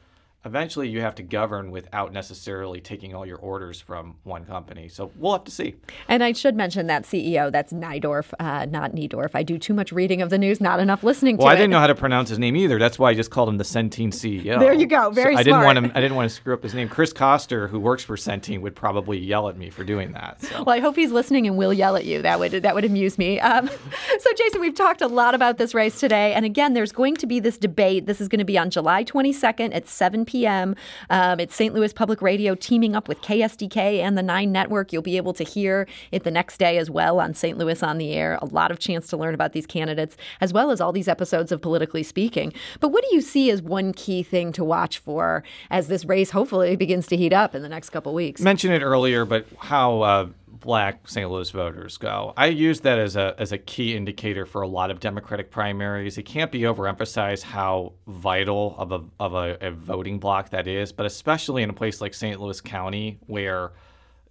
eventually 0.46 0.88
you 0.88 1.02
have 1.02 1.16
to 1.16 1.24
govern 1.24 1.70
without 1.70 2.14
necessarily 2.14 2.80
taking 2.80 3.14
all 3.14 3.26
your 3.26 3.38
orders 3.38 3.82
from 3.82 4.16
one 4.24 4.46
company. 4.46 4.88
So 4.88 5.12
we'll 5.18 5.34
have 5.34 5.44
to 5.44 5.52
see. 5.52 5.76
And 6.08 6.24
I 6.24 6.32
should 6.32 6.56
mention 6.56 6.88
that 6.88 7.04
CEO, 7.04 7.52
that's 7.52 7.74
Nydorf, 7.74 8.34
uh, 8.40 8.66
not 8.66 8.94
Niedorf. 8.94 9.32
I 9.34 9.44
do 9.44 9.58
too 9.58 9.74
much 9.74 9.92
reading 9.92 10.22
of 10.22 10.30
the 10.30 10.38
news, 10.38 10.62
not 10.62 10.80
enough 10.80 11.04
listening 11.04 11.36
well, 11.36 11.48
to 11.48 11.50
it. 11.50 11.50
Well, 11.50 11.56
I 11.56 11.58
didn't 11.58 11.72
know 11.72 11.80
how 11.80 11.88
to 11.88 11.96
pronounce 11.96 12.30
his 12.30 12.40
name 12.40 12.56
either. 12.56 12.80
That's 12.80 12.98
why 12.98 13.10
I 13.10 13.14
just 13.16 13.32
called 13.32 13.50
him 13.50 13.58
the 13.58 13.66
Centene 13.66 14.10
CEO. 14.10 14.60
There 14.60 14.74
you 14.74 14.88
go. 14.88 15.10
Very 15.10 15.36
so 15.36 15.42
smart. 15.42 15.42
I 15.42 15.44
didn't 15.44 15.66
want 15.66 15.78
him. 15.78 15.92
I 15.96 16.02
didn't 16.02 16.16
want 16.16 16.30
to 16.30 16.36
screw 16.36 16.54
up 16.54 16.64
his 16.64 16.74
name. 16.74 16.88
Chris 16.88 17.12
Koster, 17.12 17.68
who 17.68 17.80
works 17.80 18.04
for 18.04 18.16
Centene, 18.16 18.62
would 18.62 18.76
probably 18.76 19.18
yell 19.18 19.50
at 19.50 19.58
me 19.58 19.70
for 19.70 19.84
doing 19.84 20.14
that. 20.14 20.42
So. 20.42 20.64
Well, 20.64 20.76
I 20.76 20.80
hope 20.80 20.96
he's 20.96 21.12
listening 21.12 21.48
and 21.48 21.58
will 21.58 21.74
yell 21.74 21.98
at 21.98 22.06
you. 22.06 22.22
That 22.22 22.40
would 22.40 22.52
that 22.52 22.76
would 22.76 22.86
amuse 22.86 23.18
me. 23.18 23.40
Um, 23.42 23.68
so, 24.20 24.30
Jason, 24.38 24.62
we've 24.62 24.76
talked 24.76 25.02
a 25.02 25.08
lot 25.08 25.36
about 25.36 25.58
this 25.58 25.74
race 25.74 26.00
today, 26.00 26.34
and 26.34 26.46
again, 26.46 26.74
there's 26.74 26.92
going 26.92 27.16
to 27.18 27.28
be 27.28 27.40
this 27.40 27.58
debate. 27.58 28.06
This 28.06 28.22
is 28.22 28.30
going 28.30 28.40
to 28.40 28.46
be 28.46 28.58
on 28.58 28.70
July 28.70 29.04
22nd 29.04 29.76
at 29.76 29.88
7 29.88 30.26
p.m. 30.30 30.76
Um, 31.10 31.40
it's 31.40 31.56
St. 31.56 31.74
Louis 31.74 31.92
Public 31.92 32.22
Radio 32.22 32.54
teaming 32.54 32.96
up 32.96 33.08
with 33.08 33.20
KSDK 33.22 34.00
and 34.00 34.16
the 34.18 34.22
Nine 34.22 34.52
Network. 34.52 34.94
You'll 34.94 35.02
be 35.02 35.18
able 35.18 35.34
to 35.34 35.44
hear 35.44 35.88
it 36.12 36.24
the 36.24 36.32
next 36.32 36.58
day 36.58 36.78
as 36.78 36.90
well 36.90 37.20
on 37.20 37.34
St. 37.34 37.58
Louis 37.58 37.82
on 37.82 37.98
the 37.98 38.14
Air. 38.14 38.38
A 38.42 38.46
lot 38.46 38.70
of 38.70 38.78
chance 38.78 39.08
to 39.08 39.18
learn 39.18 39.34
about 39.34 39.54
these 39.54 39.66
candidates, 39.66 40.16
as 40.40 40.54
well 40.54 40.70
as 40.70 40.80
all 40.80 40.92
these 40.92 41.08
episodes 41.08 41.52
of 41.52 41.62
Politically 41.62 42.04
Speaking. 42.04 42.54
But 42.80 42.90
what 42.90 43.04
do 43.10 43.16
you 43.16 43.22
see 43.22 43.50
as 43.50 43.62
one 43.62 43.92
key 43.92 44.22
thing 44.22 44.52
to 44.54 44.64
watch 44.64 45.00
for 45.00 45.44
as 45.72 45.88
this 45.88 46.06
race 46.06 46.30
hopefully 46.30 46.76
begins 46.76 47.08
to 47.08 47.18
heat 47.18 47.34
up 47.34 47.56
in 47.56 47.64
the 47.64 47.70
next 47.70 47.90
couple 47.90 48.14
weeks? 48.14 48.40
Mentioned 48.40 48.76
it 48.76 48.84
earlier, 48.84 49.26
but 49.26 49.48
how 49.58 50.02
uh, 50.02 50.28
black 50.60 51.08
St. 51.08 51.30
Louis 51.30 51.50
voters 51.52 51.98
go. 51.98 52.34
I 52.36 52.48
use 52.48 52.82
that 52.82 53.00
as 53.00 53.16
a 53.16 53.36
as 53.38 53.52
a 53.52 53.58
key 53.58 53.96
indicator 53.96 54.46
for 54.46 54.62
a 54.62 54.68
lot 54.68 54.92
of 54.92 55.00
Democratic 55.00 55.52
primaries. 55.52 56.18
It 56.18 56.24
can't 56.24 56.52
be 56.52 56.62
overemphasized 56.62 57.44
how 57.44 57.94
vital 58.08 58.76
of 58.78 58.92
a 58.92 59.04
of 59.20 59.34
a, 59.34 59.58
a 59.62 59.72
voting 59.72 60.20
block 60.20 60.50
that 60.52 60.68
is, 60.68 60.92
but 60.92 61.06
especially 61.06 61.64
in 61.64 61.70
a 61.70 61.74
place 61.74 62.02
like 62.02 62.14
St. 62.14 62.40
Louis 62.40 62.62
County 62.62 63.20
where 63.28 63.72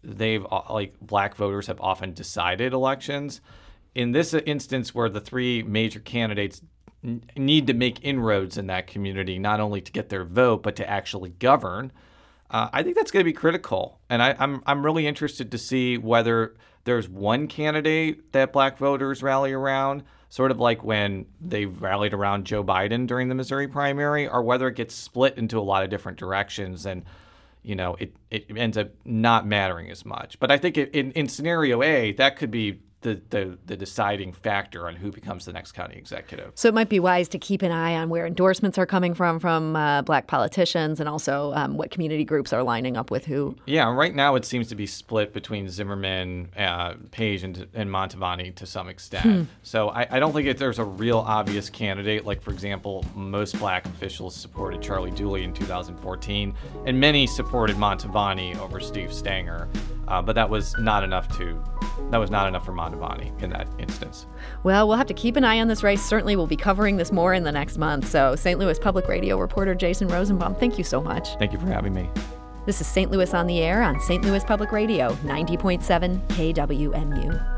they've 0.02 0.46
uh, 0.50 0.62
like 0.70 0.98
black 1.00 1.34
voters 1.34 1.66
have 1.66 1.80
often 1.80 2.12
decided 2.12 2.72
elections. 2.72 3.40
In 3.94 4.12
this 4.12 4.34
instance, 4.34 4.94
where 4.94 5.08
the 5.08 5.20
three 5.20 5.62
major 5.62 6.00
candidates 6.00 6.60
need 7.02 7.66
to 7.66 7.74
make 7.74 8.04
inroads 8.04 8.58
in 8.58 8.66
that 8.66 8.86
community, 8.86 9.38
not 9.38 9.60
only 9.60 9.80
to 9.80 9.92
get 9.92 10.08
their 10.08 10.24
vote 10.24 10.62
but 10.62 10.76
to 10.76 10.88
actually 10.88 11.30
govern 11.30 11.92
uh, 12.50 12.68
I 12.72 12.82
think 12.82 12.96
that's 12.96 13.10
going 13.10 13.20
to 13.20 13.24
be 13.24 13.32
critical, 13.32 14.00
and 14.08 14.22
I, 14.22 14.34
I'm 14.38 14.62
I'm 14.66 14.84
really 14.84 15.06
interested 15.06 15.50
to 15.50 15.58
see 15.58 15.98
whether 15.98 16.54
there's 16.84 17.08
one 17.08 17.46
candidate 17.46 18.32
that 18.32 18.52
black 18.52 18.78
voters 18.78 19.22
rally 19.22 19.52
around, 19.52 20.02
sort 20.30 20.50
of 20.50 20.58
like 20.58 20.82
when 20.82 21.26
they 21.40 21.66
rallied 21.66 22.14
around 22.14 22.46
Joe 22.46 22.64
Biden 22.64 23.06
during 23.06 23.28
the 23.28 23.34
Missouri 23.34 23.68
primary, 23.68 24.26
or 24.26 24.42
whether 24.42 24.66
it 24.68 24.76
gets 24.76 24.94
split 24.94 25.36
into 25.36 25.58
a 25.58 25.60
lot 25.60 25.84
of 25.84 25.90
different 25.90 26.18
directions 26.18 26.86
and 26.86 27.04
you 27.62 27.74
know 27.74 27.96
it, 27.98 28.16
it 28.30 28.46
ends 28.56 28.78
up 28.78 28.88
not 29.04 29.46
mattering 29.46 29.90
as 29.90 30.06
much. 30.06 30.40
But 30.40 30.50
I 30.50 30.56
think 30.56 30.78
in, 30.78 31.12
in 31.12 31.28
scenario 31.28 31.82
A, 31.82 32.12
that 32.12 32.36
could 32.36 32.50
be 32.50 32.80
the, 33.02 33.20
the, 33.30 33.58
the 33.66 33.76
deciding 33.76 34.32
factor 34.32 34.88
on 34.88 34.96
who 34.96 35.12
becomes 35.12 35.44
the 35.44 35.52
next 35.52 35.72
county 35.72 35.96
executive. 35.96 36.52
So 36.56 36.68
it 36.68 36.74
might 36.74 36.88
be 36.88 36.98
wise 36.98 37.28
to 37.28 37.38
keep 37.38 37.62
an 37.62 37.70
eye 37.70 37.94
on 37.94 38.08
where 38.08 38.26
endorsements 38.26 38.76
are 38.76 38.86
coming 38.86 39.14
from 39.14 39.38
from 39.38 39.76
uh, 39.76 40.02
black 40.02 40.26
politicians 40.26 40.98
and 40.98 41.08
also 41.08 41.52
um, 41.54 41.76
what 41.76 41.90
community 41.92 42.24
groups 42.24 42.52
are 42.52 42.62
lining 42.62 42.96
up 42.96 43.10
with 43.10 43.26
who. 43.26 43.56
Yeah, 43.66 43.92
right 43.92 44.14
now 44.14 44.34
it 44.34 44.44
seems 44.44 44.68
to 44.68 44.74
be 44.74 44.86
split 44.86 45.32
between 45.32 45.68
Zimmerman, 45.68 46.48
uh, 46.56 46.94
Page, 47.12 47.44
and, 47.44 47.66
and 47.72 47.88
Mantovani 47.88 48.54
to 48.56 48.66
some 48.66 48.88
extent. 48.88 49.24
Hmm. 49.24 49.42
So 49.62 49.90
I, 49.90 50.16
I 50.16 50.18
don't 50.18 50.32
think 50.32 50.58
there's 50.58 50.80
a 50.80 50.84
real 50.84 51.18
obvious 51.18 51.70
candidate. 51.70 52.24
Like, 52.24 52.42
for 52.42 52.50
example, 52.50 53.04
most 53.14 53.58
black 53.58 53.86
officials 53.86 54.34
supported 54.34 54.82
Charlie 54.82 55.12
Dooley 55.12 55.44
in 55.44 55.54
2014, 55.54 56.54
and 56.86 56.98
many 56.98 57.26
supported 57.26 57.76
Mantovani 57.76 58.58
over 58.58 58.80
Steve 58.80 59.12
Stenger. 59.12 59.68
Uh, 60.08 60.22
but 60.22 60.34
that 60.34 60.48
was 60.48 60.76
not 60.78 61.04
enough 61.04 61.28
to 61.36 61.62
that 62.10 62.18
was 62.18 62.30
not 62.30 62.48
enough 62.48 62.64
for 62.64 62.72
Mantovani 62.72 63.40
in 63.42 63.50
that 63.50 63.68
instance. 63.78 64.26
Well, 64.62 64.88
we'll 64.88 64.96
have 64.96 65.06
to 65.08 65.14
keep 65.14 65.36
an 65.36 65.44
eye 65.44 65.60
on 65.60 65.68
this 65.68 65.82
race. 65.82 66.02
Certainly, 66.02 66.36
we'll 66.36 66.46
be 66.46 66.56
covering 66.56 66.96
this 66.96 67.12
more 67.12 67.34
in 67.34 67.44
the 67.44 67.52
next 67.52 67.76
month. 67.76 68.08
So, 68.08 68.34
St. 68.34 68.58
Louis 68.58 68.78
Public 68.78 69.06
Radio 69.08 69.38
reporter 69.38 69.74
Jason 69.74 70.08
Rosenbaum, 70.08 70.54
thank 70.54 70.78
you 70.78 70.84
so 70.84 71.02
much. 71.02 71.36
Thank 71.36 71.52
you 71.52 71.58
for 71.58 71.66
having 71.66 71.92
me. 71.92 72.08
This 72.66 72.80
is 72.80 72.86
St. 72.86 73.10
Louis 73.10 73.32
on 73.34 73.46
the 73.46 73.60
Air 73.60 73.82
on 73.82 74.00
St. 74.00 74.24
Louis 74.24 74.44
Public 74.44 74.72
Radio, 74.72 75.10
90.7 75.24 76.26
KWMU. 76.28 77.57